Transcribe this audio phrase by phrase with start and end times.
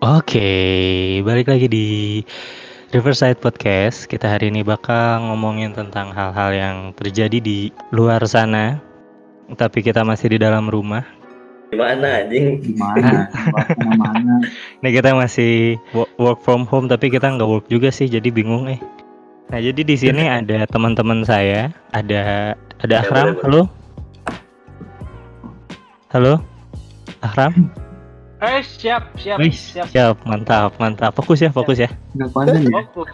[0.00, 1.86] Oke, balik lagi di
[2.88, 4.08] Riverside Podcast.
[4.08, 8.80] Kita hari ini bakal ngomongin tentang hal-hal yang terjadi di luar sana.
[9.60, 11.04] Tapi kita masih di dalam rumah.
[11.68, 12.64] Gimana anjing?
[12.64, 13.28] Gimana?
[13.76, 14.40] Mana?
[14.80, 18.72] Nih kita masih wo- work from home tapi kita nggak work juga sih, jadi bingung
[18.72, 18.80] eh.
[19.52, 23.68] Nah jadi di sini ada teman-teman saya, ada ada Akram, halo,
[26.08, 26.40] halo,
[27.20, 27.68] Akram,
[28.40, 29.92] Eh siap siap Wih, siap.
[29.92, 31.92] siap, mantap, mantap, fokus ya, fokus ya,
[32.32, 32.80] konten ya?
[32.88, 33.12] Fokus.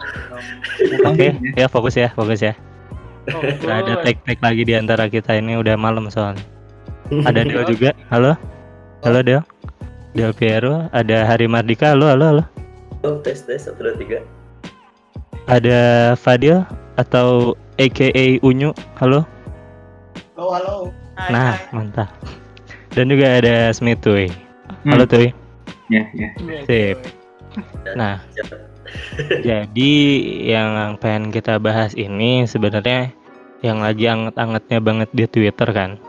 [1.03, 2.55] oke, ya fokus ya, fokus ya.
[3.27, 3.59] Fokus.
[3.59, 6.39] Nggak ada tek-tek lagi di antara kita ini udah malam soalnya.
[7.27, 7.91] Ada Del juga.
[8.07, 8.39] Halo.
[9.03, 9.43] Halo Del.
[10.15, 11.91] Del Piero, ada Hari Mardika.
[11.91, 12.43] Halo, halo, halo.
[13.03, 14.23] Oh, tes tes satu dua tiga.
[15.45, 16.63] Ada Fadil
[16.95, 18.71] atau AKA Unyu.
[18.95, 19.27] Halo.
[20.33, 20.75] Halo halo.
[21.19, 21.75] Hai, Nah, hai.
[21.75, 22.07] mantap.
[22.95, 24.31] Dan juga ada Smith Tuy.
[24.31, 24.46] Hmm.
[24.87, 25.35] Halo Tuy.
[25.91, 26.31] Ya, ya.
[26.63, 26.97] Sip.
[27.99, 28.23] Nah,
[29.43, 29.93] jadi
[30.47, 33.11] yang pengen kita bahas ini sebenarnya
[33.59, 35.99] yang lagi anget-angetnya banget di Twitter kan.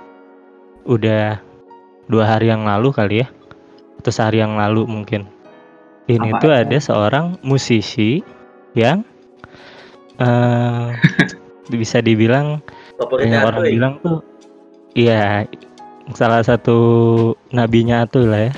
[0.86, 1.42] Udah
[2.06, 3.28] dua hari yang lalu kali ya.
[3.98, 5.26] Atau sehari yang lalu mungkin.
[6.06, 6.60] Ini Apa tuh itu?
[6.62, 8.22] ada seorang musisi
[8.78, 9.02] yang
[10.22, 10.94] eh
[11.82, 12.62] bisa dibilang
[12.94, 13.72] banyak orang Atuy.
[13.74, 14.22] bilang tuh
[14.94, 15.44] iya
[16.16, 16.78] salah satu
[17.50, 18.52] nabinya Atuy lah ya.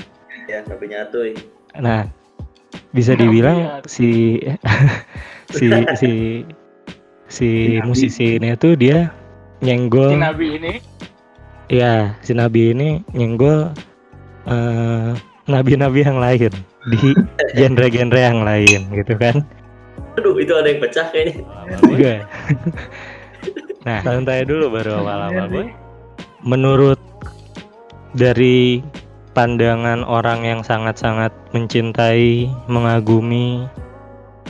[0.51, 1.31] Ya, nabinya Atuy.
[1.79, 2.11] Nah,
[2.91, 3.87] bisa Nabi dibilang Atuy.
[3.95, 4.09] si
[5.55, 6.11] si si
[7.31, 7.49] si
[7.79, 7.87] Nabi.
[7.87, 10.73] musisi ini tuh dia Si nyenggol Nabi ini
[11.71, 13.71] ya si nabi ini nyenggol
[14.51, 15.15] eh,
[15.47, 16.51] nabi-nabi yang lain
[16.91, 17.15] di
[17.57, 19.47] genre-genre yang lain gitu kan.
[20.19, 21.47] Aduh, itu ada yang pecah kayaknya.
[21.87, 22.13] Juga.
[23.87, 25.67] nah, santai dulu baru awal-awal boy.
[26.43, 26.99] Menurut
[28.11, 28.83] dari
[29.31, 33.67] pandangan orang yang sangat-sangat mencintai, mengagumi,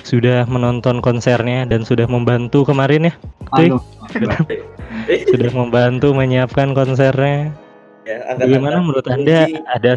[0.01, 3.13] sudah menonton konsernya dan sudah membantu kemarin ya.
[3.61, 3.69] Eh,
[5.31, 7.53] sudah membantu menyiapkan konsernya.
[8.01, 9.93] ya, angkat Bagaimana menurut Anda ada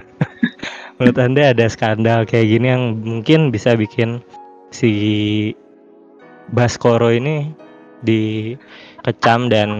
[1.00, 4.22] menurut Anda ada skandal kayak gini yang mungkin bisa bikin
[4.70, 4.92] si
[6.54, 7.50] Baskoro ini
[8.06, 9.70] dikecam dan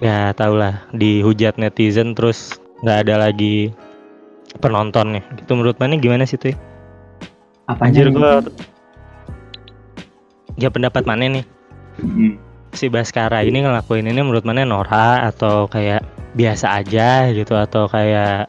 [0.00, 3.68] ya tau lah dihujat netizen terus nggak ada lagi
[4.58, 6.56] penontonnya gitu menurut mana gimana sih tuh
[7.64, 8.14] Apanya anjir nih?
[8.14, 8.30] gua
[10.56, 11.44] ya pendapat mana nih
[11.92, 12.40] Hmm.
[12.72, 16.00] si Baskara ini ngelakuin ini menurut mana Nora atau kayak
[16.32, 18.48] biasa aja gitu atau kayak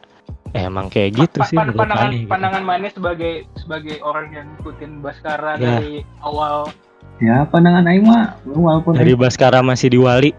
[0.50, 2.30] eh, emang kayak gitu pa- sih pa- menurut pandangan Maneh gitu.
[2.30, 5.76] pandangan mana sebagai sebagai orang yang ngikutin Baskara Ya.
[5.76, 6.72] dari awal
[7.20, 10.32] Ya, pandangan Aing mah walaupun dari Baskara masih di Wali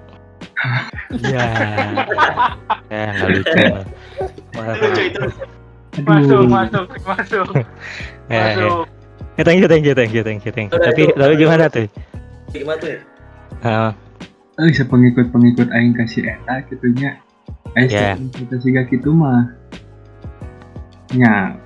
[1.22, 1.46] ya
[2.88, 3.64] ya nggak lucu
[4.54, 5.24] Maaf, lucu itu
[6.04, 7.48] masuk masuk masuk
[8.28, 8.44] Ya, ya.
[8.58, 8.86] masuk
[9.34, 11.14] Eh, thank you thank you thank you thank you thank you tapi itu.
[11.14, 11.90] tapi gimana tuh
[12.53, 13.02] Gimana tuh?
[13.66, 13.90] Ah,
[14.62, 17.18] eh, sepengikut-pengikut Aing kasih eta gitunya.
[17.74, 18.14] Aing Ya.
[18.14, 19.50] kita siga gitu mah.
[21.09, 21.58] Ya,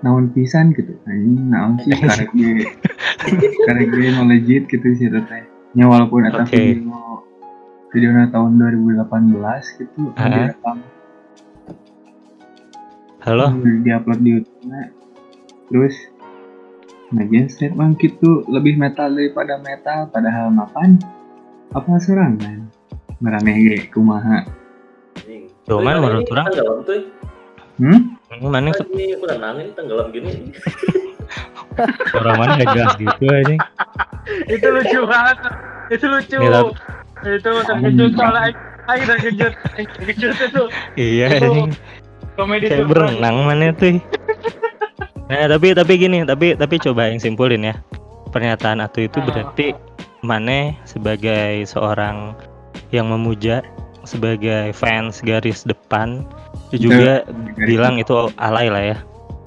[0.00, 0.94] naon pisan gitu.
[1.04, 2.70] Aing naon sih karek ge.
[3.66, 5.42] Karek ge no legit gitu sih teh.
[5.74, 6.54] Nya walaupun eta Oke.
[6.54, 7.26] video
[7.88, 9.04] videonya tahun 2018
[9.78, 10.28] gitu, Ah.
[10.28, 10.76] direkam
[13.18, 14.72] halo Hmm, diupload di YouTube
[15.68, 15.94] terus
[17.10, 20.96] ngajian statement gitu lebih metal daripada metal padahal mapan
[21.70, 22.68] apa serangan
[23.18, 24.46] merameh ge kumaha.
[25.66, 27.00] Cuman menurut ini orang- tenggelam tuh.
[27.76, 28.00] hmm?
[28.40, 28.72] mana Ini
[29.12, 30.32] aku tenang ini tenggelam gini.
[32.14, 33.54] orang mana nggak jelas gitu aja
[34.46, 35.38] itu lucu banget
[35.90, 36.36] itu lucu
[37.34, 38.56] itu terkejut soalnya Aing
[38.88, 40.62] Aing terkejut terkejut itu.
[40.94, 41.70] Iya Itu anjing.
[42.34, 44.00] komedi kayak berenang mana tuh?
[45.28, 47.74] Nah tapi tapi gini tapi tapi coba yang simpulin ya.
[48.28, 49.24] Pernyataan Atu itu Ah.
[49.24, 49.66] berarti
[50.18, 52.34] Mane sebagai seorang
[52.90, 53.60] yang memuja
[54.02, 56.24] sebagai fans garis depan
[56.68, 58.96] itu juga bilang itu alay lah ya.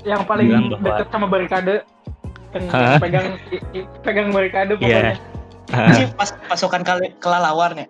[0.03, 1.75] Yang paling bilang bahwa- deket sama barikade.
[2.51, 2.67] Yang
[2.99, 3.27] pegang
[4.01, 4.79] pegang barikade Iya.
[4.79, 5.13] pokoknya.
[5.13, 5.17] Ah,
[5.71, 7.87] Ini pas pasukan kali kelalawarnya.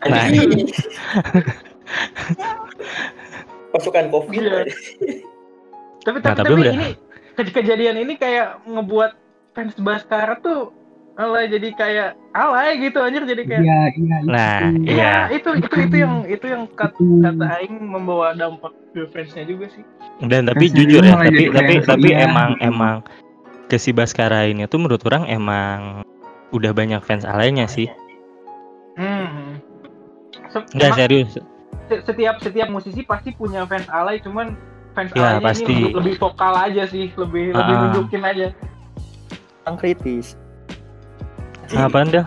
[0.00, 0.24] Nah.
[3.68, 4.32] Pasukan covid.
[4.34, 4.60] Iya.
[6.06, 6.88] tapi Nah, tapi, tapi tapi udah- ini
[7.34, 9.12] ke- kejadian ini kayak ngebuat
[9.52, 10.72] fans Baskara tuh
[11.14, 14.16] alay jadi kayak alay gitu anjir jadi kayak iya iya.
[14.22, 15.12] Nah, Ya, iya.
[15.28, 17.18] itu itu itu yang itu yang kat- Itu.
[17.20, 19.82] kata aing membawa dampak ke fansnya juga sih.
[20.22, 22.24] dan tapi Fans jujur ya malah tapi tapi kayak tapi iya.
[22.24, 22.94] emang emang
[23.66, 26.06] ke si Baskara ini tuh menurut orang emang
[26.50, 27.88] udah banyak fans alaynya sih
[28.94, 29.62] Hmm.
[30.48, 31.38] Se- Enggak serius
[31.86, 34.58] se- setiap setiap musisi pasti punya fans alay cuman
[34.90, 35.70] fans Ya, A-nya pasti.
[35.70, 37.80] ini lebih, vokal aja sih, lebih lebih Ah.
[37.86, 38.46] nunjukin aja.
[39.62, 40.26] Yang kritis.
[41.70, 42.26] Apaan dah?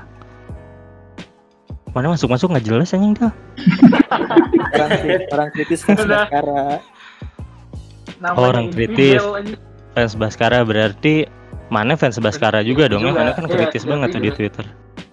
[1.92, 3.34] Mana masuk-masuk nggak jelas anjing dah.
[4.72, 4.90] Orang,
[5.28, 6.24] orang kritis fans Udah.
[6.24, 6.64] Baskara.
[8.18, 9.20] Namanya Orang kritis.
[9.92, 11.28] Fans Baskara berarti
[11.72, 13.16] mana fans Baskara juga dong ya?
[13.16, 14.38] Mana kan iya, kritis iya, banget tuh di juga.
[14.38, 14.66] Twitter.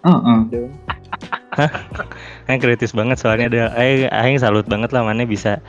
[0.02, 0.38] Oh, oh.
[0.50, 0.70] Dong.
[2.50, 5.62] Kan kritis banget soalnya ada aing aing salut banget lah mana bisa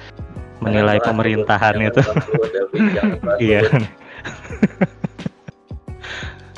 [0.59, 2.01] menilai Jangan pemerintahan bahas itu.
[2.03, 3.61] dulu, David, jangan bahas Iya.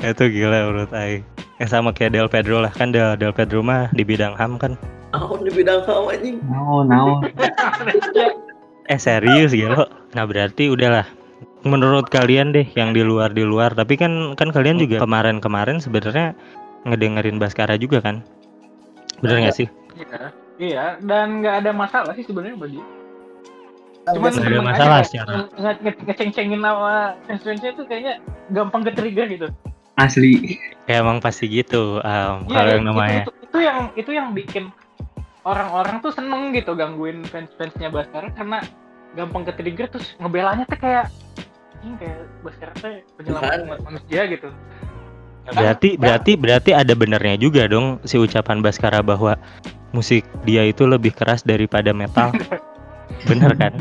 [0.10, 1.22] itu gila menurut aing.
[1.62, 4.74] Yang sama kayak Del Pedro lah kan Del, Del Pedro mah di bidang HAM kan.
[5.12, 6.36] Ah, di bidang kamu anjing.
[6.48, 7.20] Naon, naon.
[8.90, 9.86] Eh serius gitu.
[10.12, 11.06] Nah berarti udahlah.
[11.62, 13.70] Menurut kalian deh yang di luar di luar.
[13.72, 16.34] Tapi kan kan kalian juga kemarin-kemarin sebenarnya
[16.82, 18.22] ngedengerin Baskara juga kan?
[19.22, 19.68] Bener nggak sih?
[19.94, 20.20] Iya,
[20.58, 22.82] iya, dan nggak ada masalah sih sebenarnya bagi.
[24.02, 25.30] Cuman Nggak ada masalah aja secara.
[25.54, 28.14] nge- nge- ngeceng-cengin sama fans-fansnya itu kayaknya
[28.50, 29.46] gampang ke trigger gitu.
[29.94, 30.58] Asli.
[30.90, 32.02] Ya emang pasti gitu.
[32.02, 34.64] um, Iya, kalau yang itu- namanya itu, itu, yang itu yang bikin
[35.46, 38.58] orang-orang tuh seneng gitu gangguin fans-fansnya Baskara karena
[39.14, 41.06] gampang ke trigger terus ngebelanya tuh kayak
[41.82, 44.48] ini kayak Baskara tuh penyelamat umat manusia gitu.
[45.42, 49.34] berarti berarti berarti ada benernya juga dong si ucapan Baskara bahwa
[49.90, 52.30] musik dia itu lebih keras daripada metal.
[53.28, 53.74] Bener kan?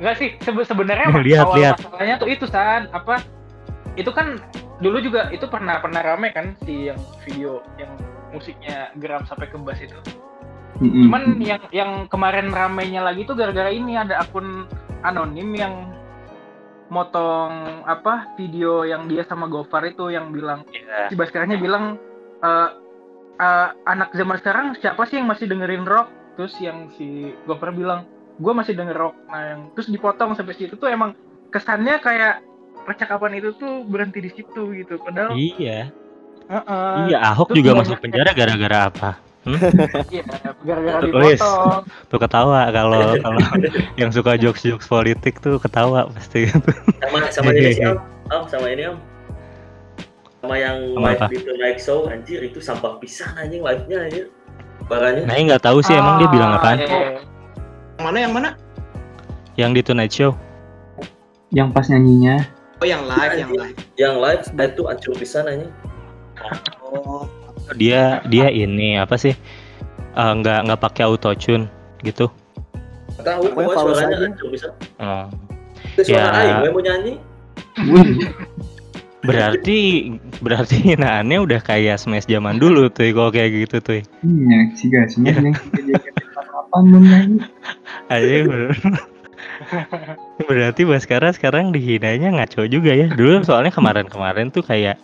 [0.00, 1.76] Enggak sih, sebe- sebenarnya Lihat, awal lihat.
[1.80, 3.20] masalahnya tuh itu San, apa
[3.98, 4.38] itu kan
[4.78, 7.90] dulu juga itu pernah pernah rame kan si yang video yang
[8.30, 9.96] musiknya geram sampai ke bass itu.
[10.78, 11.10] Mm-mm.
[11.10, 14.70] Cuman yang yang kemarin ramenya lagi tuh gara-gara ini ada akun
[15.02, 15.74] anonim yang
[16.88, 21.12] motong apa video yang dia sama Gofar itu yang bilang Iya.
[21.12, 22.00] si Baskaranya bilang
[22.40, 22.68] eh,
[23.36, 28.08] eh, anak zaman sekarang siapa sih yang masih dengerin rock terus yang si Gofar bilang
[28.40, 31.12] gue masih denger rock nah yang terus dipotong sampai situ tuh emang
[31.52, 32.40] kesannya kayak
[32.88, 35.92] percakapan itu tuh berhenti di situ gitu padahal Iya.
[36.48, 37.12] Heeh.
[37.12, 39.10] Iya, Ahok juga masuk penjara gara-gara apa?
[40.14, 40.22] Iya
[40.66, 43.40] gara-gara dipotong Tuh ketawa kalau kalau
[44.00, 46.48] yang suka jokes-jokes politik tuh ketawa pasti.
[47.00, 47.98] Sama sama ini sih, Am.
[48.28, 48.96] Am, sama ini, Am.
[50.38, 54.26] Sama yang Sama live di Tonight Show, anjir itu sampah pisan anjing live-nya anjir.
[54.86, 55.24] Barangnya.
[55.28, 56.78] Nah, nggak tahu sih emang dia bilang Ah, apaan.
[56.78, 57.10] iya, iya.
[57.98, 58.50] Yang mana yang mana?
[59.58, 60.32] Yang di Tonight Show.
[61.50, 62.36] Yang pas nyanyinya.
[62.78, 63.76] Oh yang live, yang live.
[63.98, 65.72] Yang live itu ancur pisan anjing.
[66.88, 67.26] Oh,
[67.76, 69.34] Dia dia ini apa sih?
[70.14, 71.68] Eh, nggak nggak pakai auto tune
[72.00, 72.32] gitu.
[73.18, 74.70] Tahu fals suaranya aja.
[75.02, 75.26] Oh.
[75.98, 76.40] Itu suara Ya.
[76.40, 77.12] aing gue mau nyanyi.
[79.18, 79.78] Berarti
[80.38, 83.98] berarti hinaannya udah kayak smash zaman dulu tuh kalau kayak gitu tuh.
[84.22, 85.50] iya, si gasnya yang
[86.38, 87.38] apa belum nyanyi.
[88.14, 88.78] Ayo bener.
[90.38, 93.10] Berarti Baskara sekarang dihinanya ngaco juga ya.
[93.10, 95.02] Dulu soalnya kemarin-kemarin tuh kayak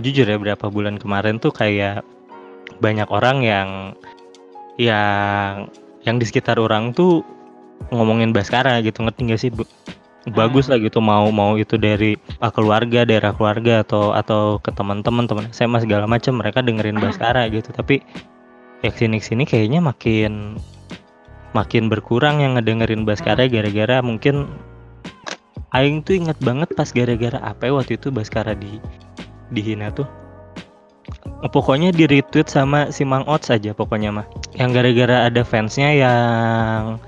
[0.00, 2.06] jujur ya berapa bulan kemarin tuh kayak
[2.80, 3.68] banyak orang yang
[4.80, 5.68] yang
[6.08, 7.20] yang di sekitar orang tuh
[7.92, 9.66] ngomongin Baskara gitu ngerti gak sih Bu?
[10.30, 15.26] bagus lah gitu mau mau itu dari ah, keluarga daerah keluarga atau atau ke teman-teman
[15.26, 17.74] teman SMA segala macam mereka dengerin Baskara gitu.
[17.74, 17.98] Tapi
[18.86, 20.54] ya ke sini sini kayaknya makin
[21.58, 24.46] makin berkurang yang ngedengerin Baskara gara-gara mungkin
[25.72, 28.78] Aing tuh inget banget pas gara-gara apa ya waktu itu Baskara di
[29.52, 30.08] dihina tuh
[31.52, 36.98] pokoknya di retweet sama si Mang Ots aja pokoknya mah yang gara-gara ada fansnya yang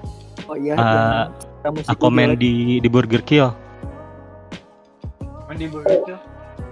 [0.44, 1.24] Oh iya, Eh,
[1.64, 3.48] yang komen di di Burger Kill
[5.48, 6.12] Mandi begitu.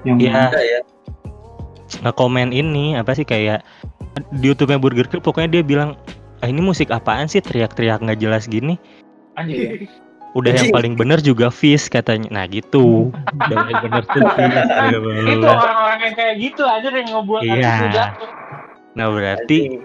[0.04, 0.42] Yang Iya.
[0.50, 0.80] Ada ya.
[2.02, 3.64] nge-komen ini apa sih kayak
[4.36, 5.96] di YouTube-nya Burger Kill pokoknya dia bilang
[6.44, 8.76] ah, ini musik apaan sih teriak-teriak nggak jelas gini
[9.40, 9.88] Anjir.
[10.32, 13.12] udah yang paling bener juga Fish katanya nah gitu
[13.48, 14.56] udah yang bener tuh Fish
[15.36, 17.74] itu orang-orang yang kayak gitu aja yang ngebuat Iya.
[17.92, 18.30] jatuh.
[18.96, 19.80] nah berarti.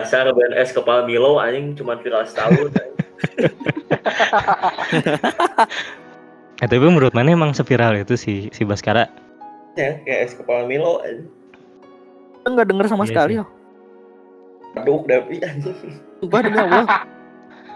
[0.00, 2.72] Dasar BNS kepala Milo anjing cuma viral setahun.
[6.56, 9.12] eh, tapi menurut mana emang seviral itu si si Baskara
[9.76, 11.28] ya, kayak es kepala Milo anjing.
[12.40, 13.46] Kita nggak denger sama Iya sekali ya.
[14.80, 15.76] Aduh, Davi anjing.
[16.24, 16.86] Sumpah demi Allah.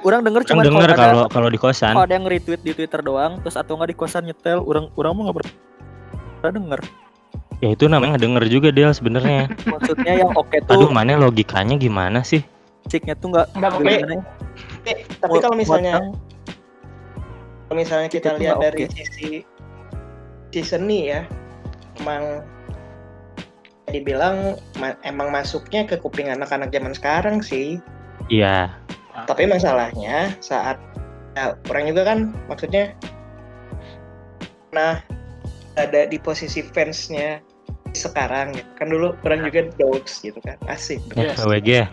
[0.05, 3.01] Orang denger kan cuma denger kalau kalau di kosan kalau ada yang retweet di Twitter
[3.01, 6.81] doang, terus atau nggak di kosan nyetel, orang orang mau nggak pernah denger.
[7.59, 12.21] ya itu namanya denger juga dia sebenarnya Maksudnya yang oke aduh tuh mana logikanya gimana
[12.21, 12.45] sih
[12.85, 13.81] musiknya tuh nggak Nggak oke.
[13.81, 14.23] gimana ya,
[14.85, 15.95] Eh, tapi kalau misalnya
[17.65, 18.93] kalau misalnya kita lihat dari oke.
[18.93, 19.41] sisi
[20.53, 21.25] sisi seni ya,
[21.97, 22.45] emang
[23.87, 24.37] dibilang
[24.77, 27.81] ma- emang masuknya ke kuping anak-anak zaman sekarang sih.
[28.27, 28.69] iya
[29.15, 30.75] Tapi masalahnya saat
[31.33, 32.91] ya, orang juga kan maksudnya
[34.71, 34.99] nah
[35.79, 37.39] ada di posisi fansnya
[37.95, 38.65] sekarang ya.
[38.75, 41.39] kan dulu orang juga dogs gitu kan asik Ya, Yes.
[41.39, 41.87] PWG ya?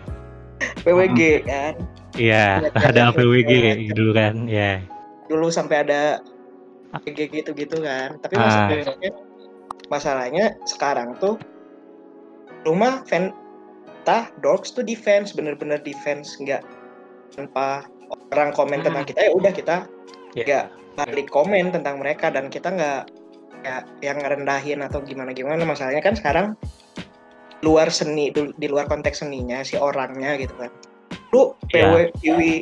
[0.82, 1.74] PWG kan
[2.12, 3.94] Iya, ada PWG PWG.
[3.94, 4.82] dulu kan, ya.
[5.30, 6.18] dulu sampai ada
[7.00, 8.66] PG gitu-gitu kan tapi Ah.
[8.66, 9.10] masalahnya
[9.88, 11.38] masalahnya sekarang tuh
[12.62, 13.30] rumah fan
[14.02, 16.66] tah dogs tuh defense bener-bener defense nggak
[17.32, 17.88] tanpa
[18.32, 19.76] orang komen tentang kita ya udah kita
[20.32, 20.44] Ya.
[20.48, 20.66] nggak
[21.12, 23.02] balik komen tentang mereka dan kita nggak
[23.62, 26.46] ya yang ngerendahin atau gimana gimana masalahnya kan sekarang
[27.62, 30.72] luar seni di luar konteks seninya si orangnya gitu kan
[31.36, 31.84] lu Ya.
[31.88, 32.52] PW Piwi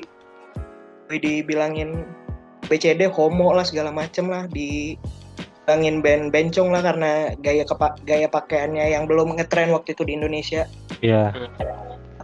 [1.07, 2.03] Piwi dibilangin
[2.67, 4.95] BCD homo lah segala macem lah di
[5.67, 10.19] bilangin band bencong lah karena gaya kepa gaya pakaiannya yang belum ngetren waktu itu di
[10.19, 10.67] Indonesia
[10.99, 11.31] Iya.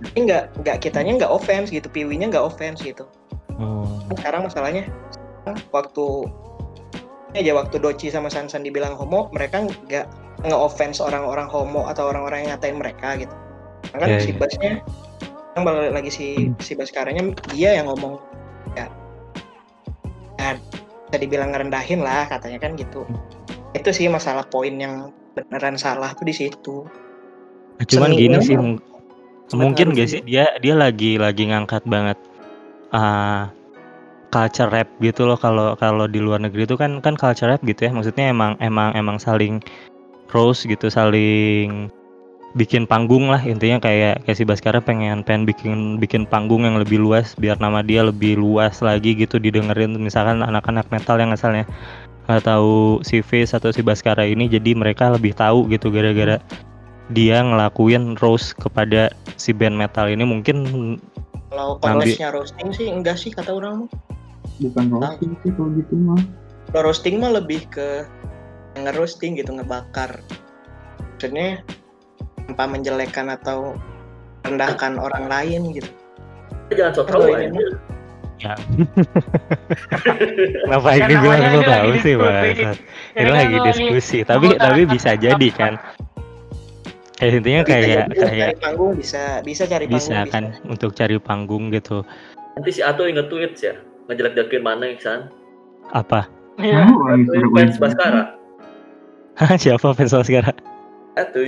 [0.02, 3.08] Tapi nggak nggak kitanya nggak offense gitu piwinya nggak offense gitu.
[3.56, 3.88] Hmm.
[4.20, 4.84] sekarang masalahnya
[5.72, 6.28] waktu
[7.32, 10.06] ini aja waktu Doci sama Sansan dibilang homo mereka nggak
[10.44, 13.34] nge-offense orang-orang homo atau orang-orang yang ngatain mereka gitu.
[13.96, 14.38] Kan Iya, si iya.
[14.38, 14.72] Basnya
[15.56, 16.26] yang balik lagi si
[16.60, 18.20] si Baskaranya dia yang ngomong
[18.76, 18.86] ya.
[20.36, 20.60] Ya
[21.08, 23.08] bisa dibilang ngerendahin lah katanya kan gitu.
[23.72, 26.84] Itu sih masalah poin yang beneran salah tuh di situ.
[27.76, 28.56] Cuman Seni gini sih,
[29.54, 30.20] mungkin gak sih?
[30.26, 32.18] Dia dia lagi lagi ngangkat banget
[32.90, 33.50] ah
[34.34, 35.38] culture rap gitu loh.
[35.38, 37.90] Kalau kalau di luar negeri itu kan kan culture rap gitu ya.
[37.94, 39.62] Maksudnya emang emang emang saling
[40.34, 41.86] roast gitu saling
[42.58, 43.38] bikin panggung lah.
[43.44, 47.84] Intinya kayak kayak si Baskara pengen pengen bikin bikin panggung yang lebih luas biar nama
[47.86, 49.94] dia lebih luas lagi gitu didengerin.
[49.94, 51.68] Misalkan anak-anak metal yang asalnya
[52.26, 56.42] nggak tahu si Fizz atau si Baskara ini jadi mereka lebih tahu gitu gara-gara
[57.14, 60.66] dia ngelakuin roast kepada si band metal ini mungkin
[61.48, 63.86] kalau Ngambil- konteksnya roasting sih enggak sih kata orang
[64.58, 66.20] bukan roasting sih kalau gitu mah.
[66.74, 68.02] Kalau roasting mah lebih ke
[68.76, 70.18] nge-roasting gitu ngebakar.
[71.16, 71.62] Maksudnya
[72.44, 73.78] tanpa menjelekkan atau
[74.42, 75.90] rendahkan orang lain gitu.
[76.74, 77.64] Jangan sok Kalau tahu ini aja.
[78.36, 78.54] ya.
[80.66, 82.74] Kenapa ini ini tahu sih bahasa
[83.16, 83.30] Ini.
[83.30, 85.78] Lagi diskusi tapi tapi bisa jadi kan
[87.16, 90.90] kayak intinya Bisa kayak jadi kayak cari panggung bisa bisa cari bisa panggung kan untuk
[90.92, 92.04] cari panggung gitu
[92.56, 93.76] Nanti si Ato yang nge-tweet ya.
[94.08, 95.28] Ngejelek-jelekin mana Iksan.
[95.92, 96.24] apa.
[96.56, 97.76] Tahu orang Tweet suruh fans.
[97.76, 98.22] Baskara.
[99.62, 100.56] siapa fans sekarang
[101.16, 101.40] Ato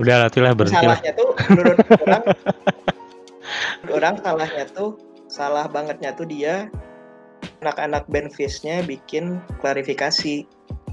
[0.00, 2.24] udah lah tuh lah berhenti lah salahnya tuh menurut orang
[3.92, 4.90] orang salahnya tuh
[5.28, 6.72] salah bangetnya tuh dia
[7.60, 10.48] anak-anak band Fish-nya bikin klarifikasi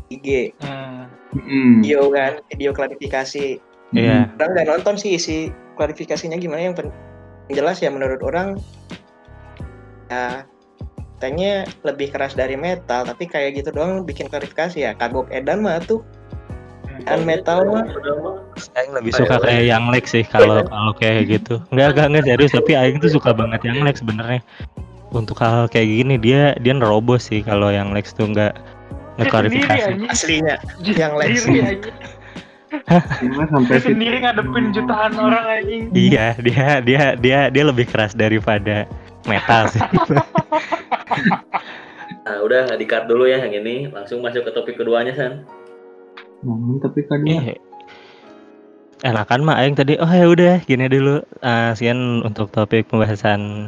[0.10, 1.06] IG Hmm.
[1.30, 1.86] Mm-mm.
[1.86, 3.62] video kan video klarifikasi
[3.94, 6.94] iya orang nggak nonton sih isi klarifikasinya gimana yang pen-
[7.50, 8.58] yang jelas ya menurut orang
[10.10, 10.46] ya
[11.20, 15.78] katanya lebih keras dari metal tapi kayak gitu doang bikin klarifikasi ya kagok edan mah
[15.84, 16.02] tuh
[17.08, 17.86] kan metal mah
[18.76, 21.64] Aing lebih suka kayak yang Lex sih kalau kalau kayak gitu.
[21.72, 24.44] Enggak enggak enggak serius tapi Aing tuh suka banget yang Lex sebenarnya.
[25.16, 28.52] Untuk hal kayak gini dia dia nerobos sih kalau yang Lex tuh enggak
[29.20, 29.84] Dia sendiri ngeklarifikasi.
[29.84, 30.10] anjing.
[30.10, 31.64] aslinya yang.
[33.20, 35.84] Cuma sampai Dia sendiri ngadepin jutaan orang anjing.
[35.92, 38.88] Iya, dia dia dia dia lebih keras daripada
[39.26, 39.82] metal sih.
[42.20, 43.90] Nah, udah di cut dulu ya yang ini.
[43.90, 45.42] Langsung masuk ke topik keduanya, San.
[46.40, 47.58] ngomong tapi kan Eh,
[49.02, 53.68] enakan mah aing tadi oh ya udah gini dulu Ah, sekian untuk topik pembahasan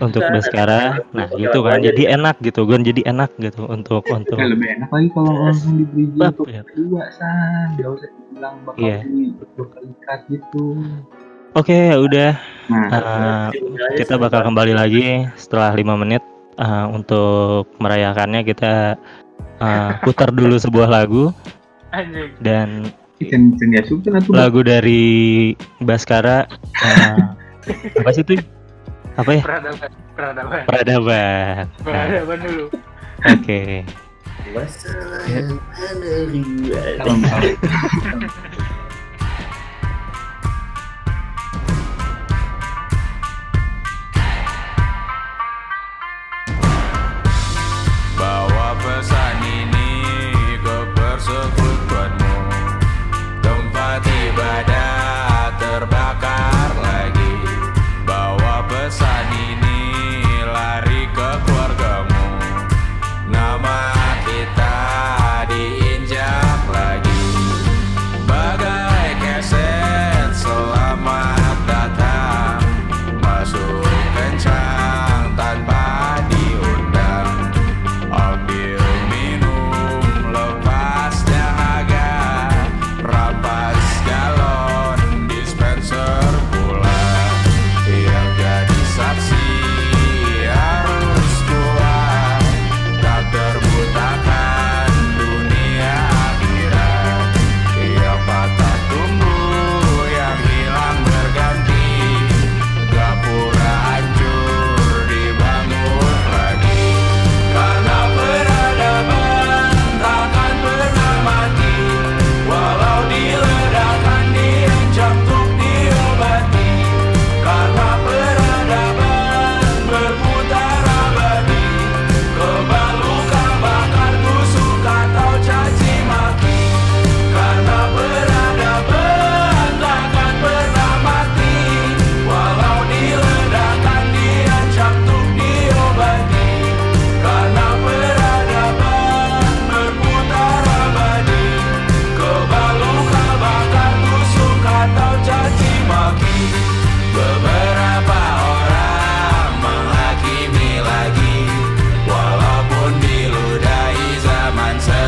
[0.00, 0.80] untuk Nah, Baskara.
[1.14, 1.78] Nah, oke, gitu langsung kan.
[1.80, 1.86] aja.
[1.92, 2.82] Jadi enak gitu, Gon.
[2.84, 6.48] Jadi enak gitu untuk untuk ya lebih enak lagi kalau langsung di bridging Bab, untuk
[6.50, 6.62] ya.
[6.64, 8.98] kedua san dia usah bilang bakal Iya.
[9.04, 9.22] di
[9.56, 9.90] berkali
[10.28, 10.64] gitu
[11.56, 12.32] Oke, ya udah.
[12.68, 16.20] nah Ah, aja, kita bakal kembali lagi setelah lima menit
[16.56, 18.96] Ah, untuk merayakannya kita
[19.60, 21.28] ah, putar dulu sebuah lagu
[22.40, 22.88] dan
[24.32, 25.52] lagu dari
[25.84, 26.48] Baskara
[26.80, 27.36] ah,
[28.00, 28.40] apa sih itu
[29.16, 29.42] apa ya?
[29.42, 29.90] Peradaban.
[30.16, 30.62] Peradaban.
[30.68, 31.62] peradaban.
[31.66, 32.64] Nah, Peradaban dulu.
[33.24, 33.60] oke.
[34.54, 35.50] Masalah yang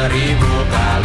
[0.08, 0.97] arrivo para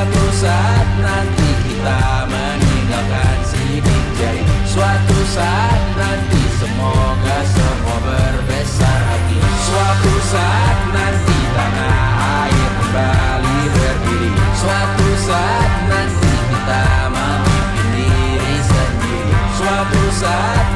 [0.00, 9.36] Suatu saat nanti kita meninggalkan sini Jadi suatu saat nanti semoga semua berbesar hati.
[9.44, 12.00] Suatu saat nanti tanah
[12.48, 14.32] air kembali berdiri.
[14.56, 19.36] Suatu saat nanti kita memimpin diri sendiri.
[19.52, 20.69] Suatu saat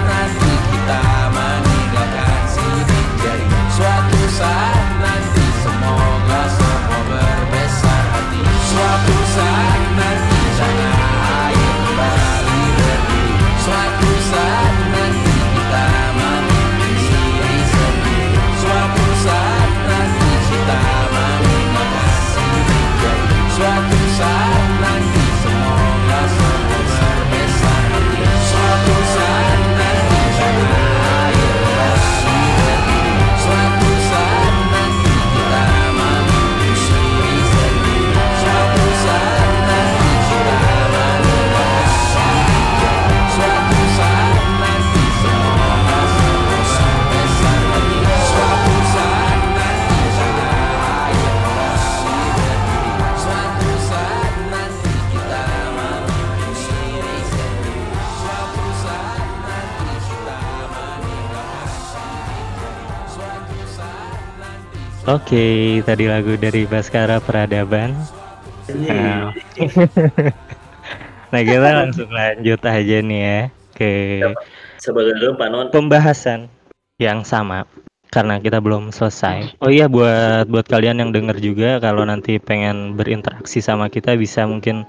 [65.05, 67.93] Oke, tadi lagu dari Baskara Peradaban.
[68.73, 69.37] Nah,
[71.33, 73.41] nah kita langsung lanjut aja nih ya
[73.77, 73.93] ke
[74.81, 75.69] Sebagai dulu Pak Non.
[75.69, 76.49] pembahasan
[76.97, 77.69] yang sama
[78.09, 79.61] karena kita belum selesai.
[79.61, 84.49] Oh iya buat buat kalian yang denger juga kalau nanti pengen berinteraksi sama kita bisa
[84.49, 84.89] mungkin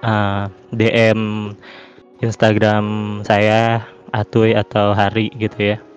[0.00, 1.52] uh, DM
[2.24, 3.84] Instagram saya
[4.16, 5.89] Atuy atau Hari gitu ya.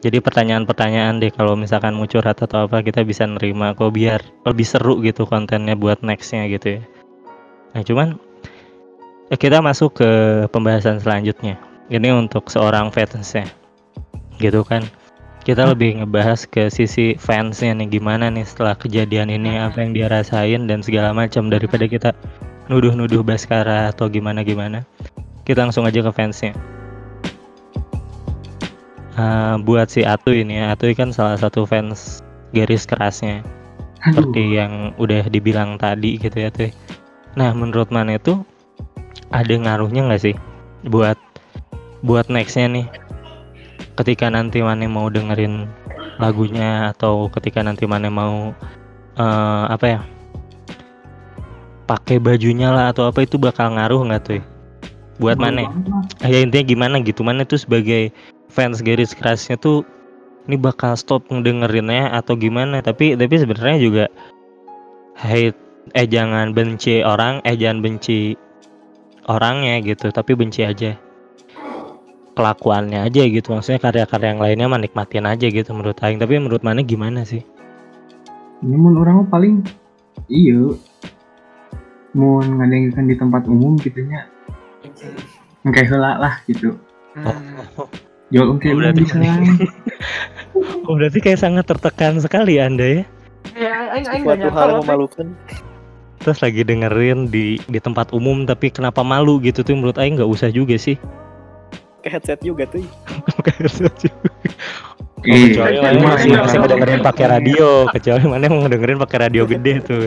[0.00, 4.64] Jadi pertanyaan-pertanyaan deh kalau misalkan mau curhat atau apa kita bisa nerima kok biar lebih
[4.64, 6.82] seru gitu kontennya buat nextnya gitu ya.
[7.76, 8.08] Nah cuman
[9.28, 10.10] eh, kita masuk ke
[10.48, 11.60] pembahasan selanjutnya.
[11.92, 13.44] Ini untuk seorang fansnya
[14.40, 14.88] gitu kan.
[15.40, 20.08] Kita lebih ngebahas ke sisi fansnya nih gimana nih setelah kejadian ini apa yang dia
[20.08, 22.12] rasain dan segala macam daripada kita
[22.70, 24.86] nuduh-nuduh Baskara atau gimana gimana
[25.42, 26.54] kita langsung aja ke fansnya
[29.18, 32.22] Eh, buat si Atu ini ya Atu kan salah satu fans
[32.54, 33.42] garis kerasnya.
[34.06, 36.72] Aduh, seperti yang udah dibilang tadi gitu ya tuh
[37.36, 38.42] nah menurut mana itu
[39.30, 40.34] ada ngaruhnya nggak sih
[40.88, 41.20] buat
[42.00, 42.86] buat nextnya nih?
[43.94, 45.68] Ketika nanti mana mau dengerin
[46.16, 48.56] lagunya atau ketika nanti mana mau
[49.20, 50.00] eh, apa ya
[51.84, 54.42] pakai bajunya lah atau apa itu bakal ngaruh nggak tuh
[55.20, 55.68] buat mana
[56.24, 57.20] ya intinya gimana gitu?
[57.20, 58.10] Mana tuh sebagai
[58.50, 59.86] fans garis kerasnya tuh
[60.50, 62.82] ini bakal stop ngedengerinnya atau gimana?
[62.82, 64.04] Tapi tapi sebenarnya juga
[65.16, 65.56] hate
[65.96, 68.36] eh jangan benci orang eh jangan benci
[69.30, 70.98] orangnya gitu tapi benci aja.
[72.34, 76.18] Kelakuannya aja gitu maksudnya karya-karya yang lainnya mah nikmatin aja gitu menurut Aing.
[76.18, 77.46] Tapi menurut mana gimana sih?
[78.64, 79.62] Namun orang paling
[80.26, 80.74] iya.
[82.10, 84.26] Mau ngadengkan di tempat umum gitu nya
[85.68, 86.80] kayak heula lah gitu.
[87.12, 88.08] Hmm.
[88.30, 89.04] Jual ungkit Oh, udah berarti
[90.86, 93.04] oh berarti kayak sangat tertekan sekali anda ya
[93.56, 94.38] Ya, aing aing hal
[94.78, 95.32] yang memalukan.
[96.20, 100.28] terus lagi dengerin di di tempat umum tapi kenapa malu gitu tuh menurut Aing nggak
[100.28, 101.00] usah juga sih
[102.04, 102.80] Ke headset juga tuh.
[105.20, 106.62] Eh, kecuali iya, mana iya, masih iya, masih iya.
[106.64, 110.00] ngedengerin pakai radio kecuali mana mau ngedengerin pakai radio gede tuh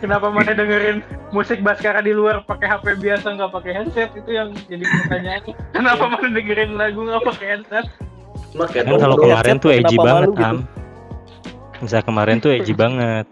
[0.00, 4.50] Kenapa mana dengerin musik Baskara di luar pakai HP biasa nggak pakai headset itu yang
[4.66, 5.42] jadi pertanyaan.
[5.74, 7.86] Kenapa mana dengerin lagu nggak pakai headset?
[8.54, 10.46] Makanya kan kalau kemarin tuh edgy banget gitu?
[10.46, 10.56] am
[11.82, 13.26] misal kemarin tuh edgy banget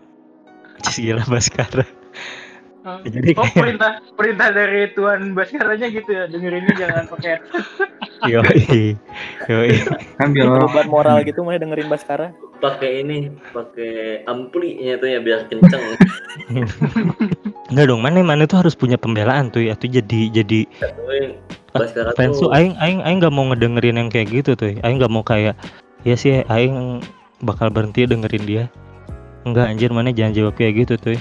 [0.93, 1.87] gila Baskara
[2.83, 2.99] Hah?
[3.07, 7.39] jadi Oh kayak perintah perintah dari Tuan Baskaranya gitu ya dengerinnya jangan pakai
[8.31, 8.99] yoi.
[9.47, 9.71] Yoi.
[10.19, 12.35] Kan biar Perubahan moral gitu mana dengerin Baskara.
[12.63, 15.83] pakai ini, pakai amplinya tuh ya biar kenceng.
[17.75, 20.67] Enggak dong mana mana tuh harus punya pembelaan tuh ya tuh jadi jadi
[21.73, 24.79] Ah, Baskara fans tuh tuh aing aing aing nggak mau ngedengerin yang kayak gitu tuh
[24.79, 25.59] aing nggak mau kayak
[26.05, 27.03] ya sih aing
[27.43, 28.65] bakal berhenti dengerin dia.
[29.43, 31.19] Enggak anjir mana jangan jawab kayak gitu tuh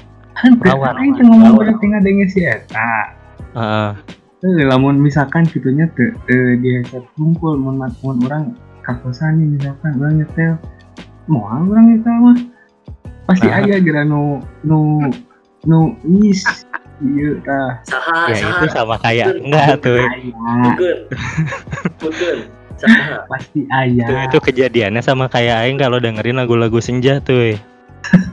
[0.66, 0.96] Lawan.
[0.98, 3.16] Aing teh ngomong berarti ngadengin si eta
[3.52, 3.92] Heeh.
[4.42, 10.02] Eh, lamun misalkan gitunya te, te di headset kumpul mun mun orang kakosan nih misalkan
[10.02, 10.58] orang nyetel
[11.30, 12.38] mau orang nyetel mah
[13.30, 13.62] pasti Nah.
[13.62, 15.06] aya geura nu nu
[15.70, 15.94] nu
[16.26, 16.42] is
[17.06, 18.58] iya tah saha, ya saha.
[18.58, 20.02] itu sama kayak enggak tuh.
[22.02, 22.38] Bukan.
[22.82, 23.30] Saha.
[23.30, 27.54] pasti itu, aya itu kejadiannya sama kayak aing kalau dengerin lagu-lagu senja tuh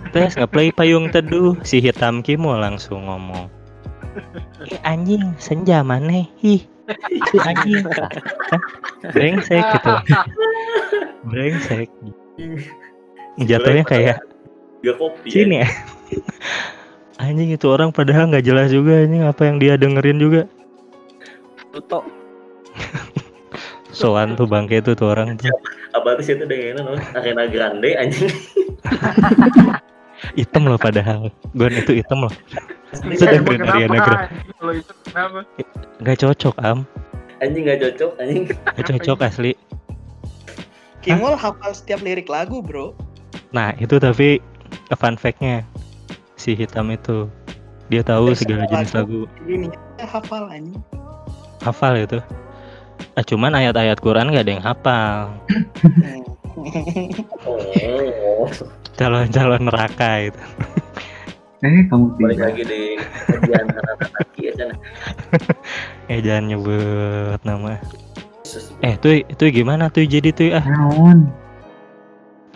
[0.09, 3.49] Terus ngeplay payung teduh si hitam Kimo langsung ngomong
[4.67, 6.63] Eh anjing senja mana ih
[7.31, 7.85] si anjing
[9.15, 9.93] brengsek gitu
[11.29, 11.89] brengsek
[13.39, 14.17] jatuhnya kayak
[14.79, 15.27] Gak kopi.
[15.27, 15.35] ya.
[15.35, 15.69] sini ya
[17.23, 20.43] anjing itu orang padahal nggak jelas juga anjing apa yang dia dengerin juga
[21.71, 22.01] Tuto.
[23.93, 25.51] soan tuh bangke itu tuh orang tuh
[25.93, 26.95] Apa tuh itu dengan no?
[27.17, 28.31] Arena Grande anjing.
[30.35, 32.35] hitam loh padahal gue itu hitam loh
[32.91, 34.17] dengerin kenapa, Ariana Grande.
[34.25, 35.39] anjing, Kalau itu kenapa?
[35.99, 36.79] nggak cocok am
[37.39, 38.45] Anjing gak cocok anjing.
[38.51, 39.53] nggak cocok asli
[40.99, 42.93] Kimol hafal setiap lirik lagu, bro.
[43.51, 44.43] nah itu tapi
[44.93, 45.63] fun fact-nya
[46.35, 47.31] si hitam itu
[47.87, 49.71] dia tahu Dari segala jenis lagu Ini
[50.03, 50.83] hafal anjing.
[51.61, 52.19] hafal itu
[53.15, 55.31] ah, cuman ayat-ayat Quran gak ada yang hafal.
[57.41, 58.51] Oh.
[58.99, 60.43] Calon-calon neraka itu
[61.67, 62.83] eh kamu Balik lagi di
[64.15, 64.71] kaki ya
[66.11, 67.83] eh jangan nyebut nama.
[68.79, 69.91] Eh tuh itu gimana?
[69.91, 70.63] Tuh jadi tuh ah.
[70.63, 71.27] Naon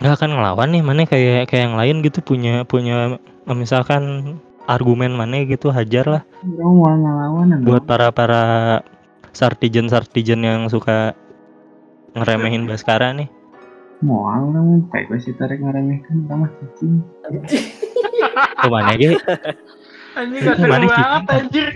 [0.01, 3.15] nggak akan ngelawan nih mana kayak kayak yang lain gitu punya punya
[3.47, 6.23] misalkan argumen mana gitu hajar lah.
[6.43, 8.43] Mau ngelawan buat para para
[9.35, 11.13] sartijen sartijen yang suka
[12.17, 13.29] ngeremehin Baskara nih
[14.03, 16.99] Moal namun baik masih tarik ngaremehkan ramah cacing.
[18.59, 19.15] Ke mana ge?
[20.13, 21.67] Anjing gak seru banget anjir.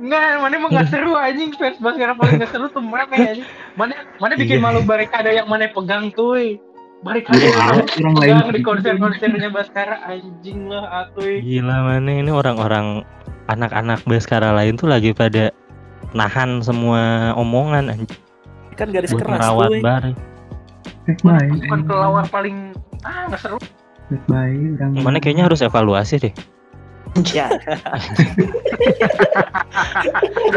[0.00, 3.46] Enggak, mana emang gak seru anjing fans Baskara paling gak seru tuh mana anjing.
[3.72, 4.64] Mana mana bikin Iya.
[4.64, 6.58] malu barikada yang mana pegang tuh.
[7.00, 11.38] Barikada Iya, yang mana orang lain pegang di konser-konsernya Baskara anjing lah atuy.
[11.40, 13.06] Gila mana ini orang-orang
[13.46, 15.54] anak-anak Baskara lain tuh lagi pada
[16.10, 18.18] nahan semua omongan anjing
[18.74, 19.80] Kan garis keras ngerawat tuh.
[19.80, 20.16] bareng.
[21.08, 21.50] Baik baik.
[21.66, 23.58] Bukan kelawar paling ah gak seru.
[24.10, 24.80] Baik baik.
[24.80, 26.34] Orang Mana kayaknya harus evaluasi deh.
[27.34, 27.50] Ya,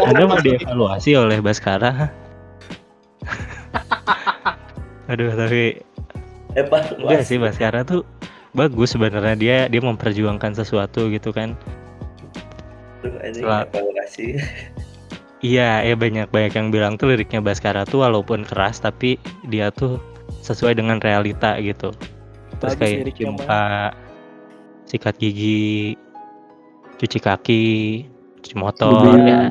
[0.05, 2.13] Anda mau dievaluasi oleh Baskara?
[5.09, 5.81] Aduh tapi
[6.53, 8.05] Eh pak, enggak sih Baskara tuh
[8.53, 11.57] bagus sebenarnya dia dia memperjuangkan sesuatu gitu kan.
[13.01, 14.37] Setelah- evaluasi.
[15.43, 19.17] Iya, ya banyak banyak yang bilang tuh liriknya Baskara tuh walaupun keras tapi
[19.49, 19.97] dia tuh
[20.43, 21.95] sesuai dengan realita gitu.
[22.59, 23.33] Terus Bagus kayak Bang.
[23.33, 23.63] muka,
[24.85, 25.95] sikat gigi,
[26.99, 27.65] cuci kaki,
[28.39, 29.23] cuci motor, Iya.
[29.23, 29.41] ya.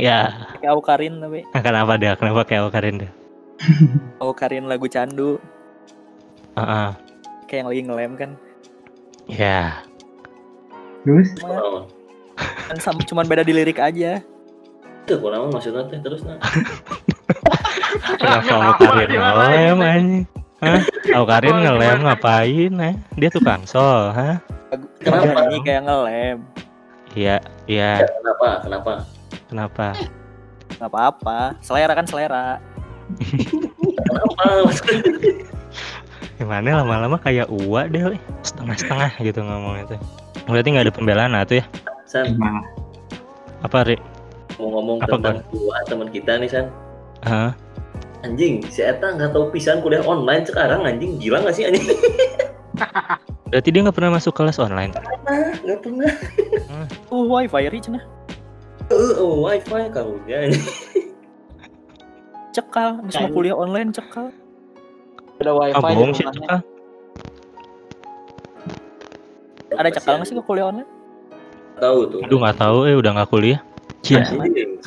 [0.00, 0.20] Ya,
[0.56, 1.40] Kayak Aukarin tapi.
[1.66, 2.12] kenapa dia?
[2.14, 3.12] Kenapa kayak Karin deh?
[4.22, 5.36] Aukarin lagu candu.
[6.54, 6.88] Heeh.
[7.44, 8.30] Kayak yang lagi ngelem kan.
[9.26, 9.80] Ya,
[11.00, 11.80] Terus Cuma, Oh,
[12.66, 14.18] kan sama, cuman beda di lirik aja.
[15.00, 16.38] itu kok nama maksudnya teh terus nah.
[18.16, 20.39] kenapa Kenapa Karin dimarahin, ngelem Nek?
[20.60, 20.80] Hah?
[21.24, 22.04] Karin Oh, ngelem gimana?
[22.12, 22.72] ngapain?
[22.84, 22.94] Eh?
[23.16, 24.36] Dia tukang sol, hah?
[25.00, 25.48] Kenapa?
[25.48, 26.36] nyanyi kayak ngelem.
[27.16, 28.04] Iya, iya.
[28.04, 28.48] Kenapa?
[28.62, 28.92] Kenapa?
[29.48, 29.86] Kenapa?
[30.76, 31.40] Nggak apa-apa.
[31.64, 32.60] Selera kan selera.
[34.06, 34.44] Kenapa?
[36.36, 38.20] Gimana lama-lama kayak uak deh, weh.
[38.44, 39.96] setengah-setengah gitu ngomong itu.
[40.44, 41.64] Berarti nggak ada pembelaan tuh ya?
[42.04, 42.36] San?
[43.60, 43.96] Apa, Ri?
[44.60, 46.66] mau ngomong Apa, tentang dua teman kita nih San.
[47.24, 47.56] Hah?
[48.20, 51.88] Anjing, si Eta nggak tahu pisan kuliah online sekarang anjing gila nggak sih anjing?
[53.50, 54.92] Berarti dia nggak pernah masuk kelas online.
[55.64, 56.12] Nggak pernah.
[57.08, 58.04] Uh, wifi Ri cenah.
[58.92, 60.52] Eh, oh, wifi karunya.
[62.52, 64.28] Cekal, nggak semua kuliah online cekal.
[65.40, 66.36] Udah wifi Ah, di bohong sih, rumahnya.
[66.36, 66.58] Cekal.
[69.80, 70.90] Ada cekal nggak sih ke kuliah online?
[71.80, 72.20] Tahu tuh.
[72.20, 73.60] Aduh nggak tahu, eh udah nggak kuliah.
[74.00, 74.80] Anjing.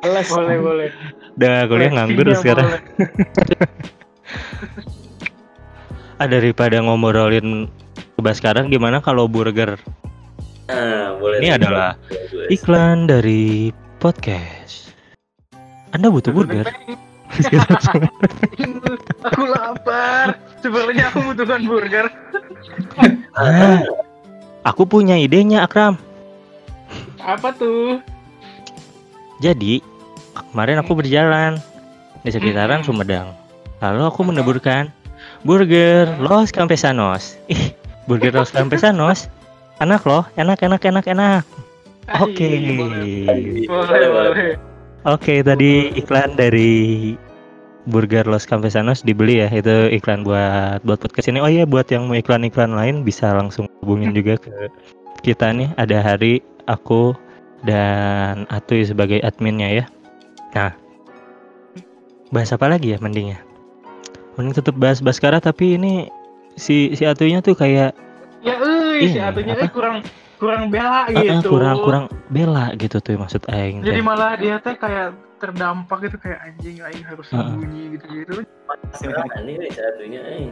[0.00, 0.28] Kelas.
[0.32, 0.88] Boleh, boleh.
[1.36, 2.80] Udah kuliah nganggur sekarang.
[6.20, 7.68] Ah, daripada ngobrolin
[8.16, 9.80] bebas sekarang gimana kalau burger?
[10.68, 11.40] Nah, boleh.
[11.40, 11.96] Ini adalah.
[12.52, 14.92] Iklan dari podcast.
[15.96, 16.68] Anda butuh burger?
[19.24, 20.36] aku lapar.
[20.60, 22.06] Sebenarnya aku butuhkan burger.
[23.36, 23.80] Ah,
[24.64, 25.96] aku punya idenya, Akram.
[27.20, 28.00] Apa tuh?
[29.40, 29.80] Jadi,
[30.34, 31.56] kemarin aku berjalan
[32.24, 33.32] di sekitaran Sumedang.
[33.80, 34.92] Lalu aku meneburkan
[35.44, 37.40] burger Los Campesanos.
[37.48, 37.72] Ih,
[38.04, 39.32] burger Los Campesanos.
[39.80, 41.44] Enak loh, enak enak enak enak.
[42.20, 42.48] Oke.
[42.76, 44.52] Boleh, Boleh, boleh.
[45.08, 47.16] Oke, tadi iklan dari
[47.88, 49.48] Burger Los Campesanos dibeli ya.
[49.48, 51.40] Itu iklan buat buat podcast ini.
[51.40, 54.68] Oh iya, buat yang mau iklan-iklan lain bisa langsung hubungin juga ke
[55.24, 55.72] kita nih.
[55.80, 57.16] Ada Hari, aku
[57.64, 59.84] dan Atuy sebagai adminnya ya.
[60.56, 60.72] Nah,
[62.34, 63.40] bahas apa lagi ya mending ya?
[64.36, 66.08] Mending tetap bahas Baskara tapi ini
[66.56, 67.96] si si Atuynya tuh kayak
[68.40, 70.00] Ya, eh, si Ini, atunya eh kurang
[70.40, 71.52] kurang bela eh, eh, gitu.
[71.52, 73.84] kurang kurang bela gitu tuh maksud aing.
[73.84, 77.44] Jadi malah dia teh kayak terdampak gitu kayak anjing aing harus Heeh.
[77.44, 78.34] sembunyi gitu-gitu.
[78.40, 80.48] Ini nih satunya, eh.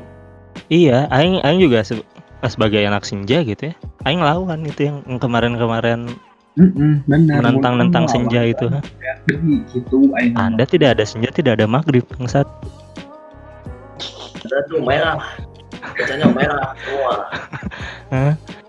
[0.69, 2.05] Iya, aing aing juga se-
[2.45, 3.75] sebagai anak senja gitu ya.
[4.05, 6.13] Aing lawan itu yang kemarin-kemarin
[6.59, 7.39] Mm-mm, benar.
[7.41, 8.69] menentang-nentang Mau senja itu.
[9.25, 10.37] Deui, gitu aing.
[10.37, 12.45] Anda tidak ada senja, tidak ada maghrib, bangsat.
[14.45, 15.17] Ada tuh merah.
[15.97, 17.15] Bacanya merah semua.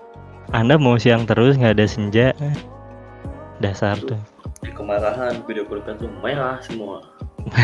[0.49, 2.27] Anda mau siang terus nggak ada senja.
[2.41, 2.55] eh.
[3.62, 4.17] Dasar tuh.
[4.63, 7.03] Di kemarahan video kan tuh merah semua.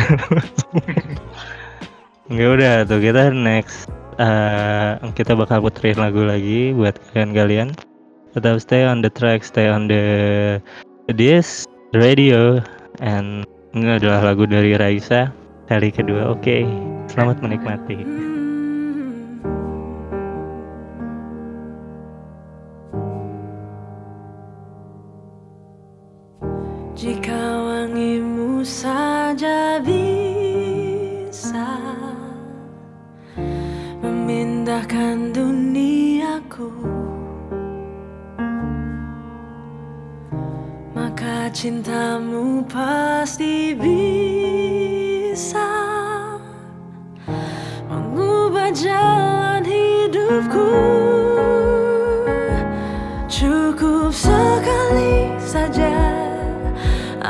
[2.26, 3.88] Nggak udah tuh kita next.
[4.16, 7.76] eh, kita bakal puterin lagu lagi buat kalian-kalian.
[8.32, 10.04] Tetap stay on the track, stay on the
[11.12, 12.64] this radio,
[13.04, 13.44] and
[13.76, 15.32] ini adalah lagu dari Raisa
[15.68, 16.32] kali kedua.
[16.32, 16.64] Oke,
[17.12, 18.35] selamat menikmati.
[28.66, 31.78] Saja bisa
[34.02, 36.74] memindahkan duniaku.
[40.98, 45.70] Maka cintamu pasti bisa
[47.86, 50.74] mengubah jalan hidupku.
[53.30, 56.15] Cukup sekali saja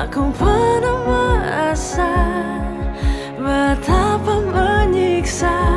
[0.06, 0.54] Ako pa
[0.86, 2.14] na maasa
[3.42, 5.75] Mata pa manyiksa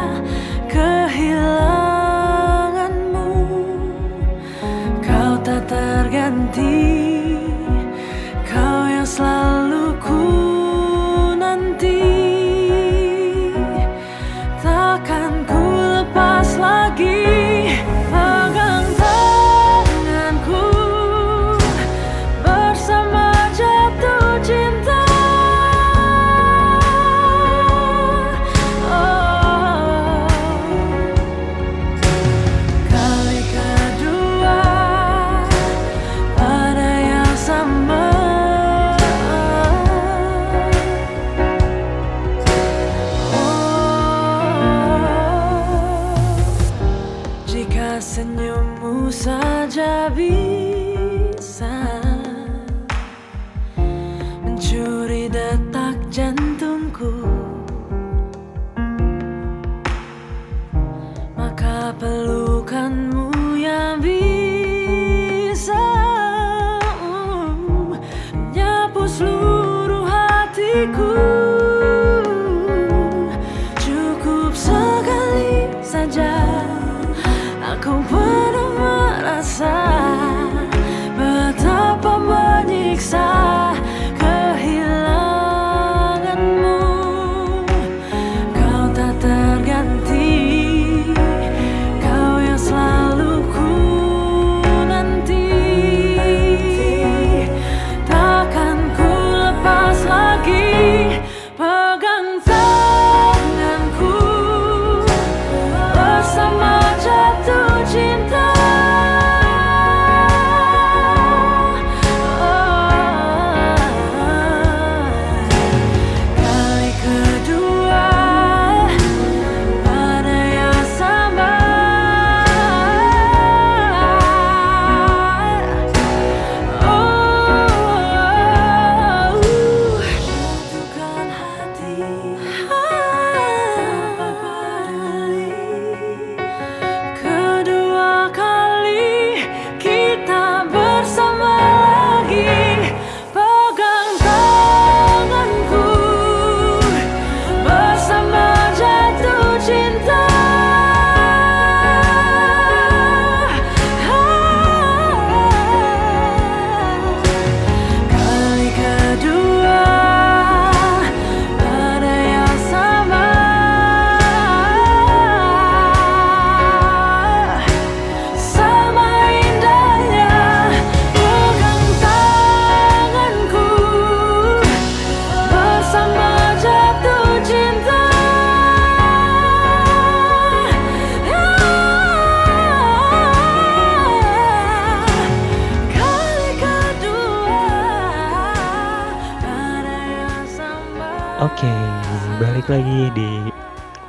[192.39, 193.31] balik lagi di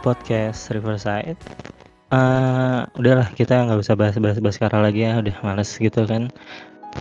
[0.05, 1.33] podcast Riverside.
[2.13, 6.29] Eh, udahlah kita nggak usah bahas-bahas Baskara lagi ya, udah males gitu kan.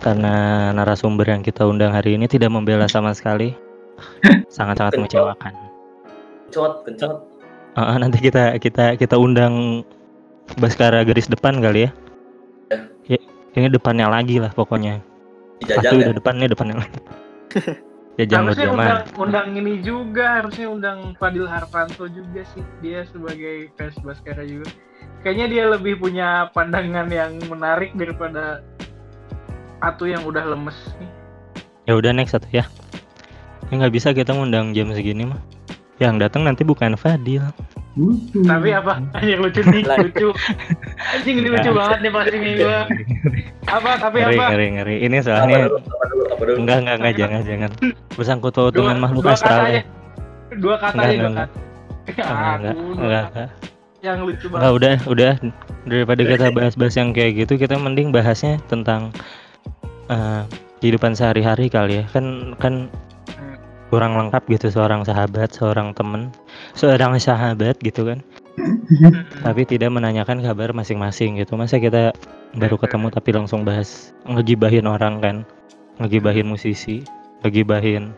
[0.01, 3.53] Karena narasumber yang kita undang hari ini tidak membela sama sekali,
[4.57, 5.53] sangat-sangat mengecewakan.
[6.49, 7.15] Kencot, kencot.
[7.77, 9.85] Eh, nanti kita kita kita undang
[10.57, 11.89] Baskara garis depan kali ya.
[13.05, 13.21] Ya,
[13.53, 14.97] ini depannya lagi lah pokoknya.
[15.61, 16.03] Pasti Dijajal ya.
[16.09, 16.99] udah depan nih depannya lagi.
[18.17, 18.85] Jajang harusnya Nurjaman.
[18.87, 24.71] undang, undang ini juga harusnya undang Fadil Hartanto juga sih dia sebagai fans Baskara juga
[25.23, 28.65] kayaknya dia lebih punya pandangan yang menarik daripada
[29.79, 31.19] Atu yang udah lemes nih
[31.89, 32.69] Ya udah next satu ya.
[33.69, 35.41] Ya nggak bisa kita ngundang jam segini mah.
[35.97, 37.41] Yang datang nanti bukan Fadil.
[37.99, 38.15] Wuhu.
[38.47, 40.27] tapi apa anjing lucu nih lucu
[41.11, 42.79] anjing ini lucu banget nih pasti nih gua
[43.67, 44.95] apa tapi ngeri apa ngeri ngeri.
[45.03, 46.57] Ini Apa soalnya dulu, apa dulu, apa dulu.
[46.63, 47.71] enggak enggak enggak jangan jangan.
[48.15, 49.69] Bersangkut paut dengan makhluk dua astral kata ya.
[49.69, 49.81] aja
[50.55, 51.59] dua kata Enggak, aja dua enggak, kata
[52.09, 53.25] Enggak enggak enggak.
[53.29, 53.49] enggak.
[53.99, 55.33] yang lucu Enggak banget udah udah
[55.85, 59.11] daripada kita bahas-bahas yang kayak gitu kita mending bahasnya tentang
[60.07, 60.41] eh,
[60.79, 62.05] kehidupan sehari-hari kali ya.
[62.09, 62.87] Kan kan.
[63.89, 66.29] Kurang lengkap gitu seorang sahabat, seorang temen,
[66.77, 68.21] seorang sahabat gitu kan.
[69.45, 72.11] tapi tidak menanyakan kabar masing-masing gitu masa kita
[72.59, 75.35] baru ketemu tapi langsung bahas ngegibahin orang kan
[76.03, 76.99] ngegibahin musisi
[77.39, 78.11] ngegibahin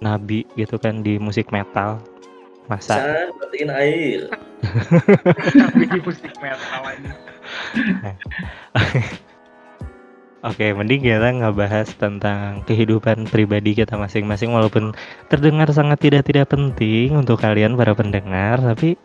[0.00, 2.00] nabi gitu kan di musik metal.
[2.66, 4.20] Masa berartiin air.
[5.80, 7.10] Bikin musik metal ini.
[10.40, 14.96] Oke, mending kita ngebahas tentang kehidupan pribadi kita masing-masing walaupun
[15.28, 18.96] terdengar sangat tidak tidak penting untuk kalian para pendengar, tapi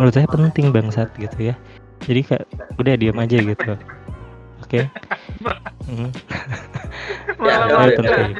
[0.00, 1.54] menurut saya penting bangsat gitu ya.
[2.08, 2.42] Jadi kak,
[2.80, 3.76] udah diam aja gitu.
[4.64, 4.88] Oke.
[5.84, 6.08] Hmm,
[7.38, 7.96] Ya, Malah ya, ya.
[8.00, 8.30] penting.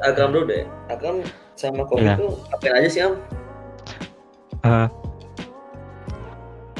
[0.00, 0.64] Akram dulu deh.
[0.88, 1.16] Akram
[1.54, 2.16] sama Kofi Iya.
[2.18, 3.12] itu apain aja sih Am?
[4.64, 4.88] Eh,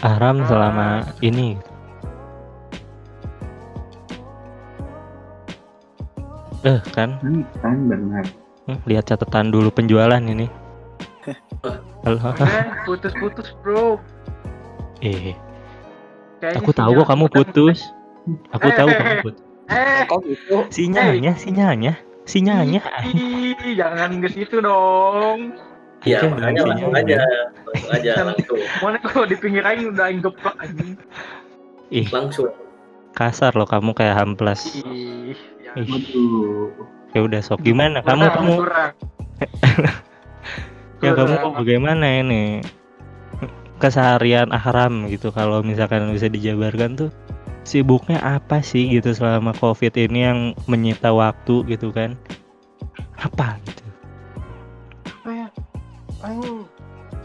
[0.02, 0.88] Aram selama
[1.20, 1.56] ini
[6.64, 8.24] Eh kan, Kan, kan benar.
[8.64, 10.48] Hmm, lihat catatan dulu penjualan ini.
[12.04, 14.00] Halo, Eh, putus-putus bro.
[15.00, 15.36] eh,
[16.40, 17.78] Kayaknya aku tahu kok kamu putus.
[18.52, 19.44] Aku tahu Eh, kamu eh, putus.
[19.64, 20.56] Eh, Kok gitu?
[20.68, 21.92] Sinyalnya, sinyalnya,
[22.24, 22.80] sinyalnya.
[23.08, 25.56] ih, jangan ke situ dong.
[26.04, 27.16] Iya, Oke, makanya langsung aja.
[27.64, 28.60] Langsung aja, langsung.
[28.84, 30.96] Mana kalau di pinggir aing udah aing geplak anjing.
[31.88, 32.52] Ih, Langsung.
[33.14, 34.68] kasar loh kamu kayak hamplas.
[34.76, 35.32] Ih,
[35.74, 36.70] Waduh.
[37.14, 37.98] ya udah sok gimana?
[38.02, 38.92] Kamu Kurang, kamu kurang.
[41.02, 41.54] ya kamu Kurang.
[41.58, 42.62] bagaimana ini?
[43.82, 47.10] Keseharian Ahram gitu kalau misalkan bisa dijabarkan tuh
[47.66, 50.38] sibuknya apa sih gitu selama Covid ini yang
[50.70, 52.14] menyita waktu gitu kan?
[53.18, 53.84] Apa gitu?
[55.20, 55.48] Apa ya?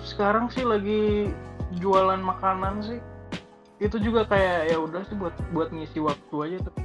[0.01, 1.29] Sekarang sih lagi
[1.77, 2.99] jualan makanan sih.
[3.79, 6.75] Itu juga kayak ya udah sih buat buat ngisi waktu aja tuh.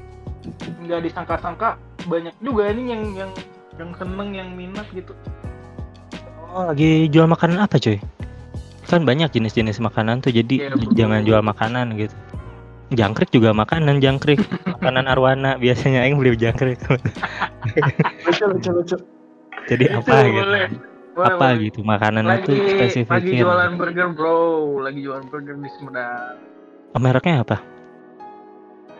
[0.81, 3.31] Nggak disangka-sangka banyak juga ini yang yang
[3.75, 5.13] yang seneng yang minat gitu.
[6.55, 7.99] Oh, lagi jual makanan apa cuy?
[8.87, 10.95] Kan banyak jenis-jenis makanan tuh, jadi Iya, j- betul.
[10.95, 12.15] jangan jual makanan gitu.
[12.95, 14.39] Jangkrik juga makanan, jangkrik.
[14.79, 16.79] makanan arwana, biasanya aing beli jangkrik.
[18.29, 18.97] Lucu lucu lucu.
[19.67, 20.45] jadi Itu apa gitu?
[20.45, 20.67] boleh.
[21.15, 21.63] Boleh, Apa boleh.
[21.65, 24.39] gitu makanan itu Lagi lagi jualan burger bro,
[24.83, 26.37] lagi jualan burger di Sumedang.
[26.93, 27.57] Oh, mereknya apa?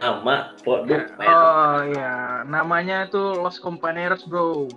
[0.05, 1.33] Nama produk merek.
[1.33, 4.69] Oh iya, namanya tuh Los Compañeros bro.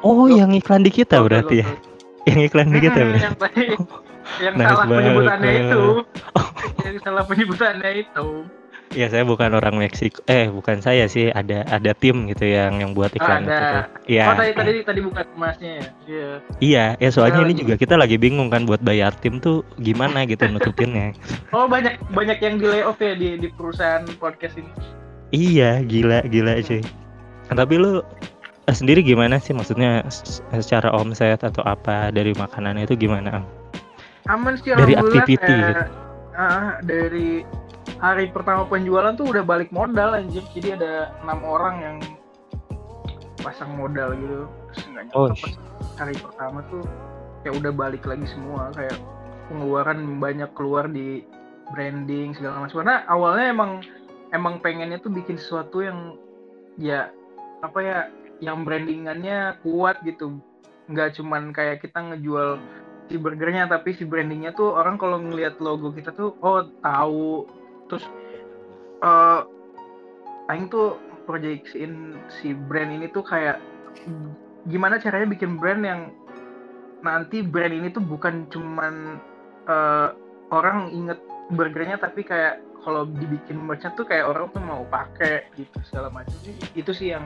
[0.00, 0.26] Oh, Loh.
[0.28, 1.68] yang iklan di kita berarti ya?
[2.26, 3.22] Yang iklan di kita Mm, berarti?
[3.22, 3.64] yang tadi
[4.38, 5.62] yang Nice salah penyebutannya banget.
[5.64, 5.82] itu.
[6.84, 8.26] yang salah penyebutannya itu.
[8.88, 10.24] Ya saya bukan orang Meksiko.
[10.24, 11.28] Eh, bukan saya sih.
[11.28, 13.52] Ada ada tim gitu yang yang buat iklan itu.
[13.52, 13.60] Ada.
[13.60, 13.84] tuh.
[14.08, 14.24] Iya.
[14.24, 15.84] Oh tadi tadi tadi bukan emasnya ya.
[16.08, 16.28] Iya.
[16.58, 19.60] Iya, ya soalnya Saya ini lagi- juga kita lagi bingung kan buat bayar tim tuh
[19.78, 21.12] gimana gitu nutupinnya.
[21.56, 24.72] Oh banyak banyak yang di layoff ya di di perusahaan podcast ini.
[25.28, 26.80] Iya, gila, gila cuy.
[27.48, 28.00] Nah, tapi lu
[28.64, 30.00] eh, sendiri gimana sih maksudnya
[30.50, 33.40] secara omset atau apa dari makanan itu gimana?
[33.40, 33.44] Am?
[34.28, 35.84] Aman sih Dari activity kayak, gitu.
[36.34, 37.44] ah, dari
[37.96, 40.44] hari pertama penjualan tuh udah balik modal anjir.
[40.52, 41.96] Jadi ada enam orang yang
[43.40, 44.44] pasang modal gitu.
[44.72, 45.32] Terus nggak Oh,
[45.96, 46.84] hari pertama tuh
[47.42, 48.98] kayak udah balik lagi semua kayak
[49.48, 51.24] pengeluaran banyak keluar di
[51.72, 52.84] branding segala macam.
[52.84, 53.72] Karena awalnya emang
[54.36, 56.20] emang pengennya tuh bikin sesuatu yang
[56.76, 57.10] ya
[57.64, 57.98] apa ya
[58.38, 60.38] yang brandingannya kuat gitu
[60.88, 62.56] nggak cuman kayak kita ngejual
[63.08, 67.48] si burgernya tapi si brandingnya tuh orang kalau ngelihat logo kita tuh oh tahu
[67.88, 68.04] terus
[69.02, 69.40] eh
[70.48, 70.96] Aing tuh
[71.28, 73.60] proyeksiin si brand ini tuh kayak
[74.64, 76.00] gimana caranya bikin brand yang
[77.04, 79.20] nanti brand ini tuh bukan cuman
[79.68, 80.08] eh,
[80.48, 81.20] orang inget
[81.52, 86.32] burgernya tapi kayak kalau dibikin merchant tuh kayak orang tuh mau pakai gitu segala macam
[86.72, 87.24] itu sih yang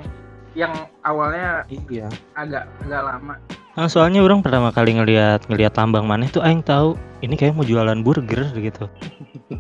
[0.53, 2.11] yang awalnya Iya.
[2.35, 3.35] agak agak lama
[3.73, 6.93] Nah, soalnya orang pertama kali ngelihat ngelihat tambang mana itu aing tahu
[7.25, 8.85] ini kayak mau jualan burger gitu.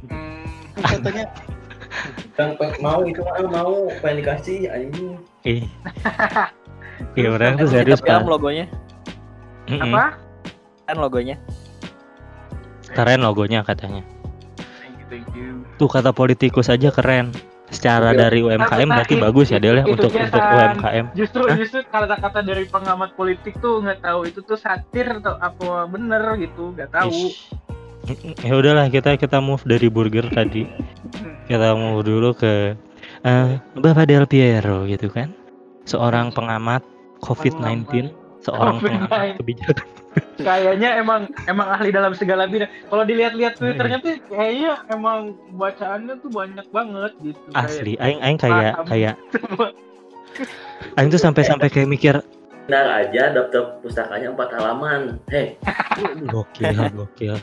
[0.05, 1.26] Hmm, Contohnya
[2.32, 5.20] Yang mau itu mah mau pengen dikasih anjing.
[5.44, 5.64] Ih.
[7.12, 8.22] Iya orang tuh serius pak.
[8.22, 8.70] logonya
[9.66, 9.90] Mm-mm.
[9.90, 10.14] apa
[10.86, 11.34] kan logonya
[12.88, 14.06] Keren logonya katanya.
[14.78, 17.34] thank you thank you Tuh kata politikus aja keren.
[17.66, 18.28] Secara Iya.
[18.28, 20.76] dari UMKM Nah, berarti bagus ya Del ya untuk untuk San.
[20.76, 21.04] UMKM.
[21.12, 21.56] justru Hah?
[21.56, 26.70] justru kata-kata dari pengamat politik tuh nggak tahu itu tuh satir atau apa bener gitu
[26.70, 27.48] nggak tahu Ish.
[28.42, 30.66] Ya udahlah kita kita move dari burger tadi.
[31.46, 32.74] Kita move dulu ke
[33.22, 35.30] eh, Bapak Del Piero gitu kan.
[35.86, 36.82] Seorang pengamat
[37.22, 38.11] COVID-19,
[38.42, 38.86] seorang COVID-19.
[38.86, 39.88] pengamat kebijakan.
[40.44, 46.28] kayaknya emang emang ahli dalam segala bidang kalau dilihat-lihat twitternya tuh kayaknya emang bacaannya tuh
[46.28, 49.16] banyak banget gitu Kayak Asli, aing aing kayak kayak
[51.00, 52.20] aing tuh sampai-sampai kayak mikir
[52.70, 55.18] Benar aja daftar pustakanya empat halaman.
[55.26, 55.59] Hei,
[56.32, 57.34] gokil, gokil.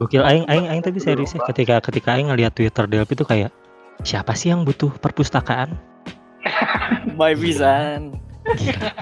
[0.00, 3.50] Gokil aing aing aing tapi serius ya ketika ketika aing ngeliat Twitter Delp itu kayak
[4.04, 5.74] siapa sih yang butuh perpustakaan?
[7.18, 8.92] my pisan Gila.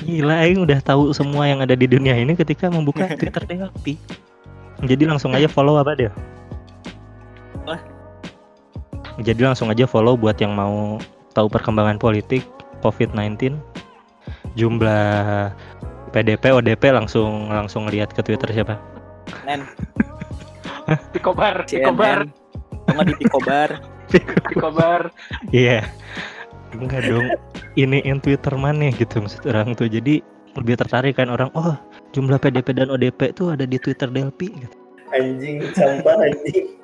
[0.00, 3.96] Gila, Aing udah tahu semua yang ada di dunia ini ketika membuka Twitter Delpi.
[4.84, 6.12] Jadi langsung aja follow apa dia?
[7.64, 7.76] Apa?
[9.20, 10.96] Jadi langsung aja follow buat yang mau
[11.36, 12.44] tahu perkembangan politik
[12.80, 13.60] COVID-19,
[14.56, 15.52] jumlah
[16.16, 18.80] PDP, ODP langsung langsung lihat ke Twitter siapa?
[19.46, 19.66] Nen,
[21.14, 22.26] Pikobar, Pikobar.
[22.90, 23.78] Cuma di Pikobar.
[24.50, 25.14] Pikobar.
[25.54, 25.86] Iya.
[26.74, 27.26] Enggak dong.
[27.78, 29.90] Ini in Twitter mana gitu maksud orang tuh.
[29.90, 30.22] Jadi
[30.58, 31.78] lebih tertarik kan orang, oh
[32.10, 34.76] jumlah PDP dan ODP tuh ada di Twitter Delpi gitu.
[35.14, 36.66] Anjing, sampah anjing.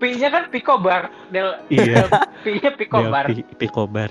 [0.00, 1.12] P-nya kan Pikobar.
[1.30, 2.08] Del Iya.
[2.42, 3.28] P-nya Pikobar.
[3.28, 4.10] Delpi, Pikobar.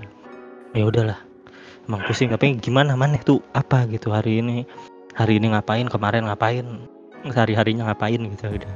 [0.72, 1.20] Ya udahlah.
[1.90, 4.64] Emang pusing tapi gimana mana tuh apa gitu hari ini.
[5.12, 6.66] Hari ini ngapain, kemarin ngapain,
[7.28, 8.74] sehari-harinya ngapain gitu udah.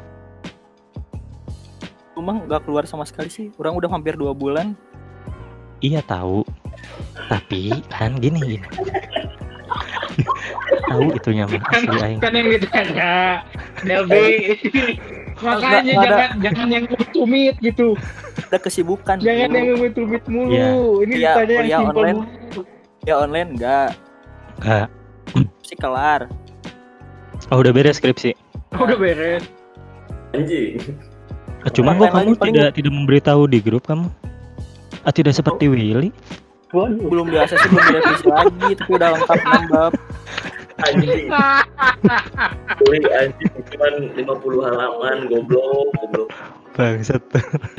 [2.15, 3.47] Emang nggak keluar sama sekali sih.
[3.55, 4.75] Orang udah hampir dua bulan.
[5.79, 6.43] Iya tahu.
[7.27, 8.67] Tapi kan gini gini.
[10.88, 12.19] tahu itunya mah asli aing.
[12.23, 13.11] Kan yang ditanya.
[13.83, 14.55] Delbi.
[15.36, 16.15] Makanya Nggak- nggak ada.
[16.15, 17.88] jangan jangan yang tumit gitu.
[18.47, 19.17] Ada kesibukan.
[19.19, 19.59] Jangan dulu.
[19.59, 20.51] yang tumit mulu.
[20.51, 20.69] Iya.
[21.03, 22.19] Ini Iya, ditanya yang online.
[22.23, 22.61] mulu.
[23.03, 23.89] Ya online enggak.
[24.59, 24.88] Enggak.
[25.66, 26.30] Sih kelar.
[27.49, 28.38] Oh udah beres skripsi.
[28.76, 29.43] Udah beres.
[30.32, 30.78] Anjing.
[31.74, 34.07] Cuma kok kamu paling- tidak tidak memberitahu di grup kamu?
[35.01, 36.09] Ah, tidak seperti Willy?
[36.76, 39.89] Belum biasa sih belum direvisi lagi, tapi udah lengkap nambah.
[40.76, 41.26] Anjing.
[42.78, 46.28] Kulit anjing cuman 50 halaman goblok, goblok.
[46.76, 47.24] Bangsat.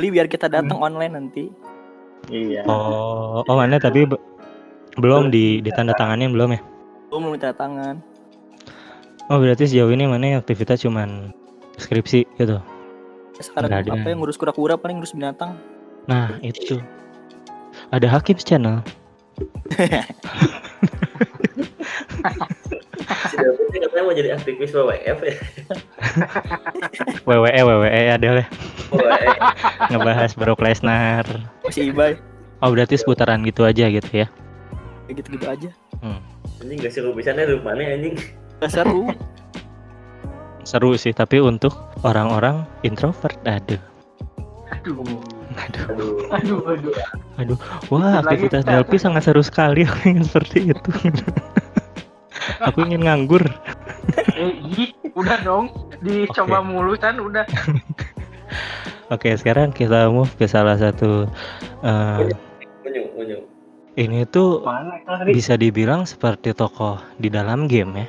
[0.01, 1.45] Beli biar kita datang online nanti.
[2.27, 2.65] Iya.
[2.65, 4.23] Oh, oh mana tapi be-
[4.97, 6.61] belum di ditandatanganin belum ya?
[7.17, 7.97] Belum belum minta tangan.
[9.33, 11.33] Oh berarti sejauh ini mana aktivitas cuman
[11.81, 12.61] skripsi gitu.
[13.41, 13.93] Sekarang Nggak ada.
[13.97, 15.57] apa yang ngurus kura-kura paling ngurus binatang.
[16.05, 16.77] Nah itu.
[17.89, 18.85] Ada Hakim channel.
[23.33, 25.35] Si David sih katanya mau jadi aktivis WWF ya.
[27.25, 28.47] WWE WWE ada lah
[28.93, 29.33] Oh, eh.
[29.89, 31.25] ngebahas Brock Lesnar.
[31.65, 32.21] Masih Ibai.
[32.61, 34.29] Oh berarti seputaran gitu aja gitu ya?
[35.09, 35.71] Kayak gitu-gitu aja.
[36.03, 38.17] Anjing gak seru pisannya rupanya anjing.
[38.65, 39.13] Gak seru.
[40.67, 41.73] Seru sih tapi untuk
[42.03, 43.37] orang-orang introvert.
[43.47, 43.79] Aduh.
[44.73, 45.05] Aduh.
[45.57, 45.87] Aduh.
[46.35, 46.61] Aduh.
[46.67, 46.93] Aduh,
[47.39, 47.59] aduh.
[47.89, 49.87] Wah Lagi aktivitas Delpi sangat seru sekali.
[49.87, 50.91] Aku ingin seperti itu.
[52.67, 53.45] Aku ingin nganggur.
[54.37, 55.71] Eh, udah dong.
[56.03, 57.47] Dicoba mulu kan udah.
[59.15, 61.31] Oke sekarang kita move ke salah satu.
[61.87, 62.37] eh, unyu.
[63.97, 68.09] Ini tuh Mana bisa dibilang seperti tokoh di dalam game ya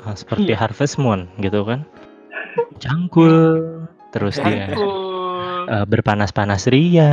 [0.00, 0.58] Ah, seperti Iya.
[0.58, 1.84] Harvest Moon gitu kan
[2.82, 3.60] cangkul
[4.10, 5.68] terus dia Aduh.
[5.68, 7.12] eh, berpanas-panas ria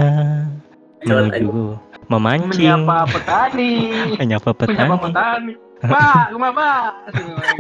[1.04, 3.72] Jalan menuju memancing Menyapa petani.
[4.16, 5.54] menyapa Menyapa petani petani.
[5.78, 6.90] Pak, rumah Pak.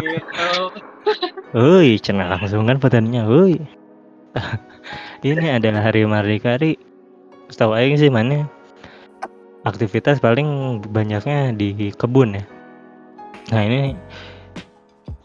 [0.01, 0.49] Gitu.
[1.53, 3.61] Woi, cenah langsung kan petaninya, woi.
[5.21, 6.81] ini adalah hari Mardikari.
[7.45, 8.49] Setahu aing sih mana
[9.67, 12.43] aktivitas paling banyaknya di kebun ya.
[13.51, 13.79] Nah ini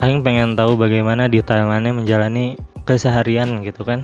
[0.02, 4.02] aing pengen tahu bagaimana detailnya menjalani keseharian gitu kan.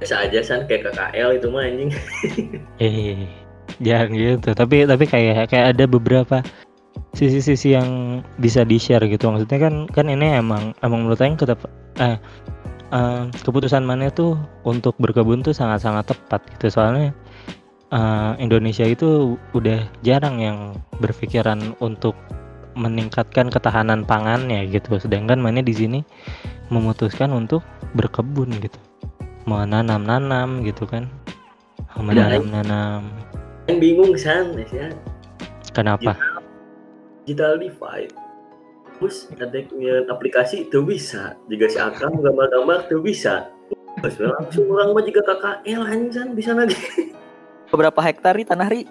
[0.00, 1.90] Biasa aja san kayak KKL itu mah anjing.
[2.84, 3.28] Eh,
[3.80, 4.48] jangan gitu.
[4.52, 6.44] Tapi tapi kayak kayak ada beberapa
[7.16, 9.28] sisi-sisi yang bisa di share gitu.
[9.28, 11.64] Maksudnya kan kan ini emang emang menurut Aing tetap
[11.96, 12.16] eh
[12.92, 14.36] eh, keputusan mana tuh
[14.68, 16.72] untuk berkebun tuh sangat-sangat tepat gitu.
[16.76, 17.16] Soalnya
[17.92, 20.58] eh, Indonesia itu udah jarang yang
[20.98, 22.16] berpikiran untuk
[22.76, 25.00] meningkatkan ketahanan pangannya gitu.
[25.00, 26.00] Sedangkan mana di sini
[26.68, 27.64] memutuskan untuk
[27.96, 28.78] berkebun gitu.
[29.48, 31.08] Menanam-nanam gitu kan.
[31.96, 33.08] Menanam-nanam.
[33.66, 34.92] Yang bingung san, ya.
[35.72, 36.14] Kenapa?
[37.24, 38.12] Digital divide.
[38.96, 41.36] Terus ada yang aplikasi itu bisa.
[41.48, 43.48] Jika si Akam gambar-gambar itu bisa.
[44.04, 46.76] Terus langsung orang mah juga KKL anjing bisa lagi.
[47.76, 48.88] Beberapa hektar nih tanah ri?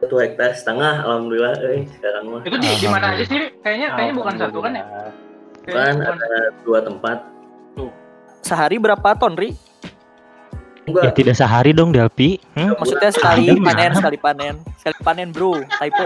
[0.00, 1.52] Satu hektar setengah, alhamdulillah.
[1.68, 2.40] Eh, sekarang mah.
[2.48, 3.52] Itu di, di mana aja sih?
[3.60, 4.84] Kayaknya kayaknya bukan satu kan ya?
[4.88, 5.12] Kan
[5.68, 6.16] Kayaknya bukan.
[6.16, 7.18] ada dua tempat.
[8.40, 9.52] Sehari berapa ton ri?
[9.52, 12.40] Ya Enggak, tidak sehari dong Delpi.
[12.56, 12.72] Hmm?
[12.78, 13.98] Maksudnya sekali Ada panen, mana?
[14.00, 14.54] sekali panen.
[14.80, 16.04] Sekali panen bro, typo.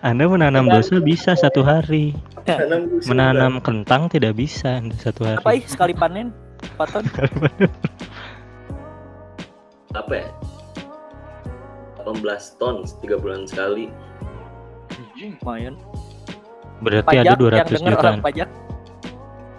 [0.00, 2.16] Anda menanam dosa bisa satu hari.
[2.46, 5.38] Menanam musuh, Menanam kentang tidak bisa satu hari.
[5.38, 6.32] Apa ih sekali panen?
[6.78, 7.04] Apa ton?
[9.92, 10.28] apa ya?
[12.02, 13.92] 18 ton 3 bulan sekali.
[15.20, 15.78] Lumayan.
[16.82, 18.02] Berarti ada Pajak 200 yang denger jutaan.
[18.02, 18.48] orang pajak.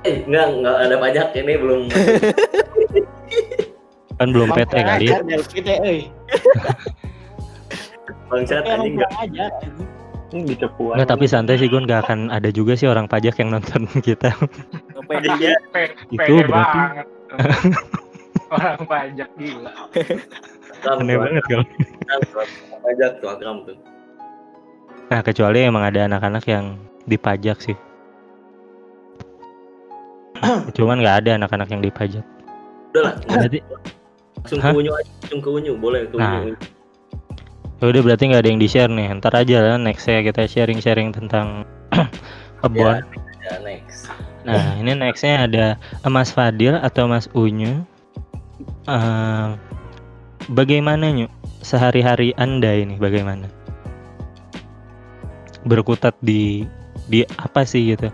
[0.04, 1.82] Eh, enggak, enggak ada pajak ini belum.
[4.20, 5.18] Kan belum PT kali ya.
[8.34, 9.50] Bangsat Emang anjing nggak kurang ajar.
[9.54, 9.76] anjing.
[10.34, 10.96] Ini dicepuan.
[10.98, 14.34] Nggak, tapi santai sih Gun, gak akan ada juga sih orang pajak yang nonton kita.
[15.06, 15.22] Pe-
[16.10, 17.06] Itu berarti- banget.
[18.50, 19.72] Orang pajak gila.
[20.84, 21.66] Aneh banget kalau.
[22.82, 23.78] Pajak tuh.
[25.06, 27.78] Nah, kecuali emang ada anak-anak yang dipajak sih.
[30.76, 32.26] Cuman nggak ada anak-anak yang dipajak.
[32.92, 33.58] Udah lah, Berarti,
[34.36, 36.42] langsung ke Unyu aja, langsung ke Unyu, boleh ke Nah.
[36.42, 36.54] Unyu.
[37.84, 39.12] Ya udah berarti nggak ada yang di-share nih.
[39.20, 41.68] Ntar aja lah next ya kita sharing-sharing tentang
[42.64, 43.04] kebon.
[43.44, 44.08] Ya, next.
[44.48, 45.66] Nah, ini nextnya ada
[46.08, 47.84] Mas Fadil atau Mas Unyu.
[48.88, 49.48] Eh,
[50.48, 51.28] bagaimana Nyu?
[51.60, 53.52] Sehari-hari Anda ini bagaimana?
[55.68, 56.64] Berkutat di
[57.12, 58.08] di apa sih gitu?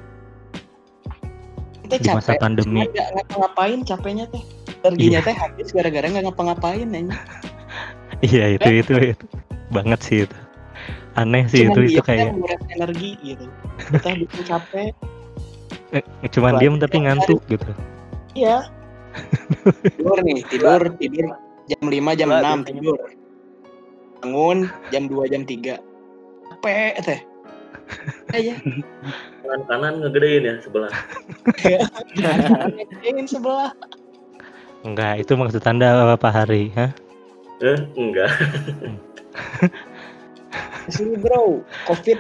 [1.86, 2.90] Kita Di masa capek, pandemi.
[2.90, 4.42] nggak ngapa-ngapain capeknya teh.
[4.82, 7.14] Energinya teh habis gara-gara nggak ngapa-ngapain anjing.
[8.20, 9.26] Iya itu itu itu
[9.70, 10.38] banget sih itu.
[11.18, 13.46] Aneh sih Cuman itu itu teh kayak menguras energi gitu.
[13.92, 14.92] Kita bikin capek.
[15.90, 17.70] eh, cuman Wah, diam tapi ngantuk gitu.
[18.38, 18.70] Iya.
[19.98, 21.34] tidur nih, tidur, tidur
[21.66, 23.00] jam 5, jam Wah, 6 tidur.
[24.22, 25.82] Bangun jam 2, jam 3.
[26.54, 27.20] Capek teh.
[28.38, 28.54] Aja.
[29.42, 30.94] Tangan kanan ngegedein ya sebelah.
[33.02, 33.74] Ingin sebelah.
[34.86, 36.70] Enggak, itu maksud Anda apa Hari?
[36.78, 36.94] Hah?
[37.66, 38.30] Eh, enggak.
[40.94, 42.18] Sini bro, covid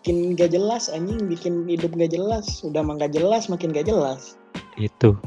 [0.00, 2.64] bikin gak jelas anjing, bikin hidup gak jelas.
[2.64, 4.40] Udah mah gak jelas, makin gak jelas.
[4.80, 5.20] Itu.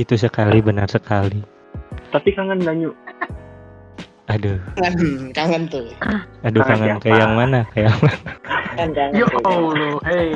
[0.00, 1.44] Itu sekali benar sekali.
[2.08, 2.90] Tapi kangen gak Nyu?
[4.32, 5.92] Aduh, Kangen, kangen tuh.
[6.40, 7.60] aduh Kangen kangen kayak yang mana?
[7.76, 8.30] Kayak yang mana?
[8.72, 9.40] Kan kangen Yo tuh.
[9.44, 10.32] Allah, hey.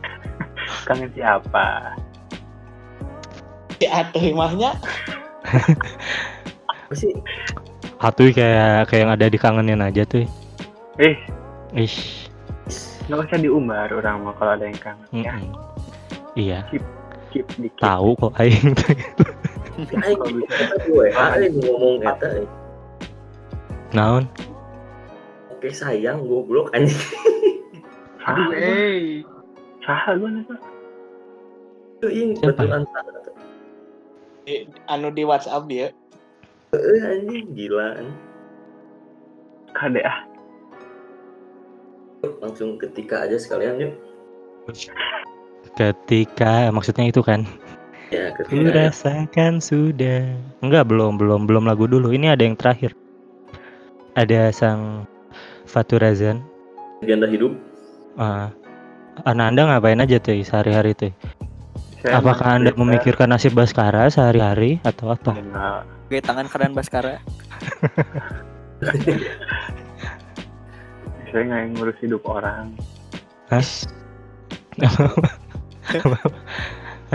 [0.90, 1.96] Kangen siapa?
[3.80, 4.76] Si atuh imahnya.
[6.92, 7.16] Sih?
[8.00, 10.24] Atuh kayak kayak yang ada di kangenin aja tuh.
[10.96, 11.16] Eh,
[11.74, 12.28] Ish.
[13.06, 15.34] nggak usah diumbar orang mah kalau ada yang kangen ya.
[15.34, 15.50] mm-mm.
[16.32, 16.60] Iya,
[17.30, 17.82] Keep dikit.
[17.82, 18.70] tahu kok aing.
[19.80, 20.20] Aing
[20.84, 22.28] gue, aing ngomong eta.
[22.36, 22.46] eh.
[23.90, 24.28] Naon?
[25.50, 26.94] Oke sayang, goblok anjing.
[28.20, 29.24] Aduh, Sah, hey.
[29.80, 30.44] sah gue nih
[31.96, 32.84] Itu ing betulan
[34.86, 35.88] Anu di WhatsApp dia.
[36.70, 37.98] Eh anjing gila.
[37.98, 38.16] anjing.
[39.74, 40.18] Kade ah.
[42.38, 43.94] Langsung ketika aja sekalian yuk.
[45.74, 47.42] Ketika maksudnya itu kan.
[48.10, 48.90] Ya, Ku ketika.
[48.90, 50.34] rasakan sudah.
[50.62, 52.10] Enggak, belum, belum, belum lagu dulu.
[52.10, 52.94] Ini ada yang terakhir.
[54.18, 55.06] Ada sang
[55.70, 56.42] Faturazan.
[57.02, 57.54] Legenda hidup.
[58.18, 58.50] Ah,
[59.22, 61.14] Anda anda ngapain aja tuh sehari-hari tuh?
[62.02, 65.38] Saya Apakah anda memikirkan nasib Baskara sehari-hari atau apa?
[65.38, 65.99] Enggak.
[66.10, 67.22] Oke, tangan kanan Baskara.
[71.30, 72.74] Saya nggak ngurus hidup orang.
[73.54, 73.62] Hah?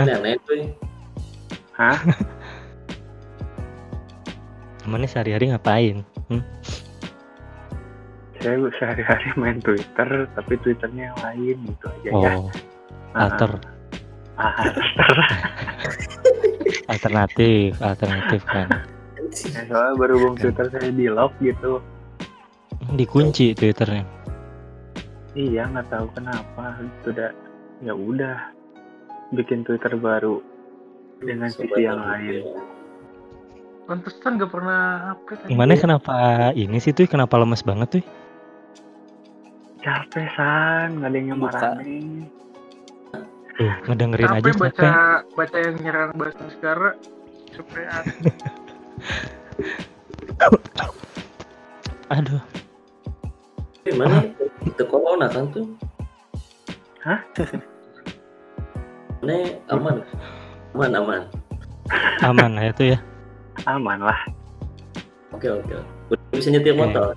[0.00, 0.72] Nenek tuh.
[1.76, 2.00] Hah?
[4.88, 6.00] Emangnya sehari-hari ngapain?
[8.40, 12.32] Saya sehari-hari main Twitter, tapi Twitternya yang lain gitu aja ya.
[12.40, 12.48] Oh,
[13.12, 13.60] alter,
[14.40, 14.64] Ah,
[16.96, 18.68] alternatif, alternatif kan.
[19.52, 21.84] ya, soalnya berhubung Twitter saya di lock gitu.
[22.96, 24.04] Dikunci Twitternya.
[25.36, 26.80] Iya nggak tahu kenapa.
[27.04, 27.30] Sudah
[27.84, 28.56] ya udah
[29.36, 30.40] bikin Twitter baru
[31.20, 32.44] dengan sisi yang lain.
[33.86, 35.46] Pantesan gak pernah update.
[35.46, 36.16] Gimana kenapa
[36.58, 37.06] ini sih tuh?
[37.06, 38.04] Kenapa lemes banget tuh?
[39.78, 42.26] Capek san, nggak ada yang marahin.
[43.56, 45.32] Tuh, ngedengerin aja Capek baca capek.
[45.32, 46.96] baca yang nyerang bahasa sekarang.
[47.56, 47.84] Capek
[52.06, 52.42] Aduh,
[53.86, 54.18] Eh, mana
[54.66, 55.62] itu corona kan tuh?
[57.06, 57.22] Hah?
[59.22, 59.96] Mana aman?
[60.74, 61.22] Aman aman.
[62.20, 62.98] aman lah itu ya.
[63.64, 64.18] Aman lah.
[65.32, 65.78] Oke oke.
[66.10, 67.14] Udah bisa nyetir motor.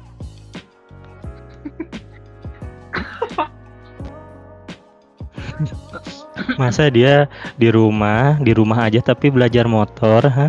[6.55, 7.27] Masa dia
[7.59, 10.47] di rumah, di rumah aja tapi belajar motor, ha?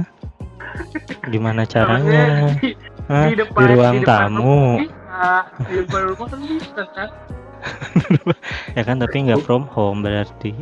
[1.28, 2.54] Gimana caranya?
[2.56, 2.72] di,
[3.10, 3.26] Hah?
[3.28, 4.62] di depan di ruang di depan tamu.
[4.80, 5.32] bisa.
[5.66, 7.08] Di depan rumah kan bisa kan?
[8.78, 10.54] Ya kan tapi nggak from home berarti.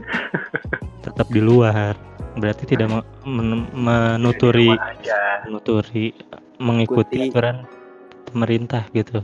[1.04, 1.94] Tetap di luar.
[2.34, 4.74] Berarti tidak me- men- menuturi
[5.46, 6.14] menuturi
[6.58, 7.30] mengikuti Ikuti.
[7.30, 7.56] aturan
[8.30, 9.22] pemerintah gitu.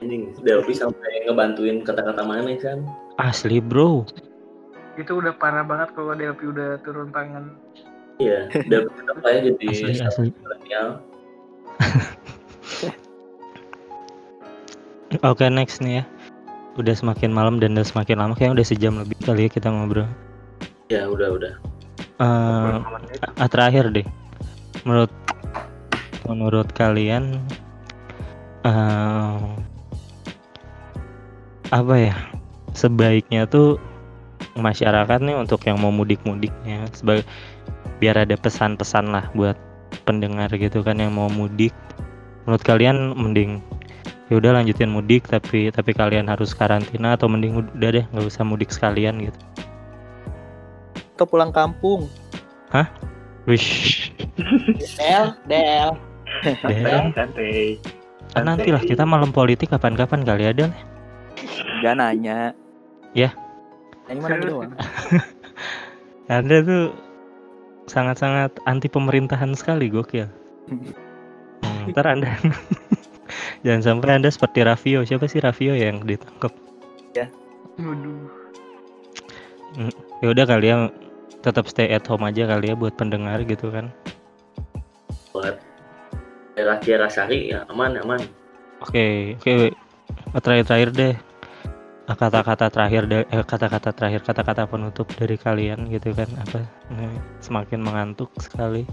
[0.00, 2.80] Anjing, Delphi sampai ngebantuin kata-kata mana kan?
[3.20, 4.08] Asli, Bro.
[5.00, 7.56] Itu udah parah banget kalau Delphi udah turun tangan.
[8.20, 8.84] Iya, udah
[9.16, 10.28] apa ya jadi Asli.
[15.24, 16.06] Oke next nih ya.
[16.76, 20.04] Udah semakin malam dan udah semakin lama kayaknya udah sejam lebih kali ya kita ngobrol.
[20.92, 21.56] Ya udah udah.
[22.20, 22.76] Eh,
[23.40, 24.04] ah, terakhir deh.
[24.84, 25.08] Menurut
[26.28, 27.40] menurut kalian
[28.68, 29.40] eh
[31.72, 32.12] apa ya?
[32.76, 33.80] Sebaiknya tuh
[34.58, 37.26] masyarakat nih untuk yang mau mudik-mudiknya sebagai
[38.02, 39.54] biar ada pesan-pesan lah buat
[40.08, 41.74] pendengar gitu kan yang mau mudik.
[42.46, 43.60] Menurut kalian mending
[44.30, 48.46] ya udah lanjutin mudik tapi tapi kalian harus karantina atau mending udah deh nggak usah
[48.46, 49.38] mudik sekalian gitu.
[51.18, 52.08] Atau pulang kampung.
[53.44, 54.14] Wish.
[54.96, 55.90] Del, Del.
[57.12, 57.76] Santai
[58.38, 60.80] Ah, nanti lah kita malam politik kapan-kapan kali ada lah.
[61.82, 62.54] Gak nanya.
[63.10, 63.34] Ya.
[64.10, 64.72] Yang mana doang.
[66.30, 66.84] Anda tuh
[67.86, 70.26] sangat-sangat anti pemerintahan sekali gokil.
[70.66, 72.34] Hmm, ntar Anda
[73.64, 75.06] jangan sampai Anda seperti Raffio.
[75.06, 76.50] Siapa sih Raffio yang ditangkap?
[77.80, 78.18] Waduh.
[80.20, 80.90] Ya udah kali ya
[81.40, 83.88] tetap stay at home aja kali ya buat pendengar gitu kan.
[85.32, 85.62] Buat
[86.58, 88.20] daerah daerah Sari ya aman aman.
[88.84, 89.72] Oke, oke.
[90.36, 91.14] Terakhir-terakhir deh
[92.16, 96.64] kata-kata terakhir eh, kata-kata terakhir kata-kata penutup dari kalian gitu kan apa
[97.44, 98.88] semakin mengantuk sekali.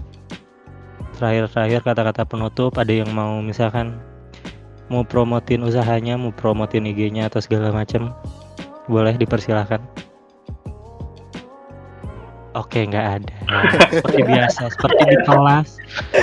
[1.18, 3.98] Terakhir-terakhir kata-kata penutup ada yang mau misalkan
[4.88, 8.14] mau promotin usahanya mau promotin IG-nya atau segala macam
[8.88, 9.82] boleh dipersilahkan.
[12.56, 13.36] Oke nggak ada.
[13.92, 15.68] Seperti biasa seperti di kelas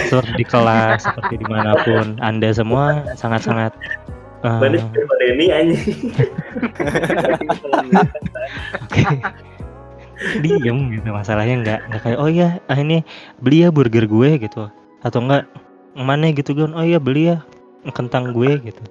[0.10, 2.18] seperti di kelas seperti di mana pun.
[2.20, 3.72] Anda semua sangat-sangat
[4.46, 5.98] Mana sih Pak Denny anjing.
[8.86, 9.02] Oke.
[10.40, 13.04] Diem gitu masalahnya nggak nggak kayak oh iya ah ini
[13.42, 14.70] beli ya burger gue gitu.
[15.04, 15.50] Atau enggak
[15.96, 17.44] mana gitu kan oh iya beli ya
[17.92, 18.82] kentang gue gitu.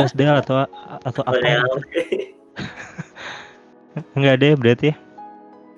[0.00, 0.66] Terus dia atau
[1.04, 1.78] atau apa Ya, gitu.
[4.18, 4.88] nggak ada ya berarti.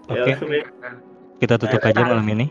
[0.06, 0.32] Ya oke.
[0.38, 0.58] oke.
[1.36, 2.48] kita tutup aja malam ini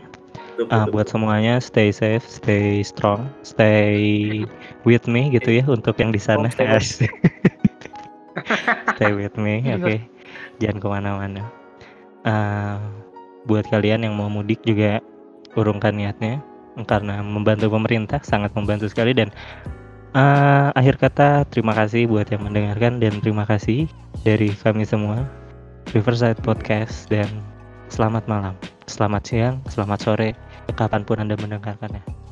[0.56, 0.92] Tutup, Ah, tutup.
[0.96, 4.40] buat semuanya stay safe stay strong stay
[4.88, 6.48] with me gitu ya untuk yang di sana.
[8.96, 9.96] stay with me oke.
[10.60, 11.42] Jangan ke mana-mana.
[12.24, 12.80] Ah,
[13.44, 15.04] buat kalian yang mau mudik juga
[15.54, 16.40] urungkan niatnya.
[16.88, 19.12] Karena membantu pemerintah sangat membantu sekali.
[19.12, 19.28] Dan
[20.16, 22.96] ah, akhir kata terima kasih buat yang mendengarkan.
[23.00, 23.88] Dan terima kasih
[24.24, 25.24] dari kami semua
[25.92, 27.08] Riverside Podcast.
[27.12, 27.28] Dan
[27.92, 28.56] selamat malam.
[28.86, 30.30] Selamat siang selamat sore
[30.74, 32.25] kapan pun anda mendengarkannya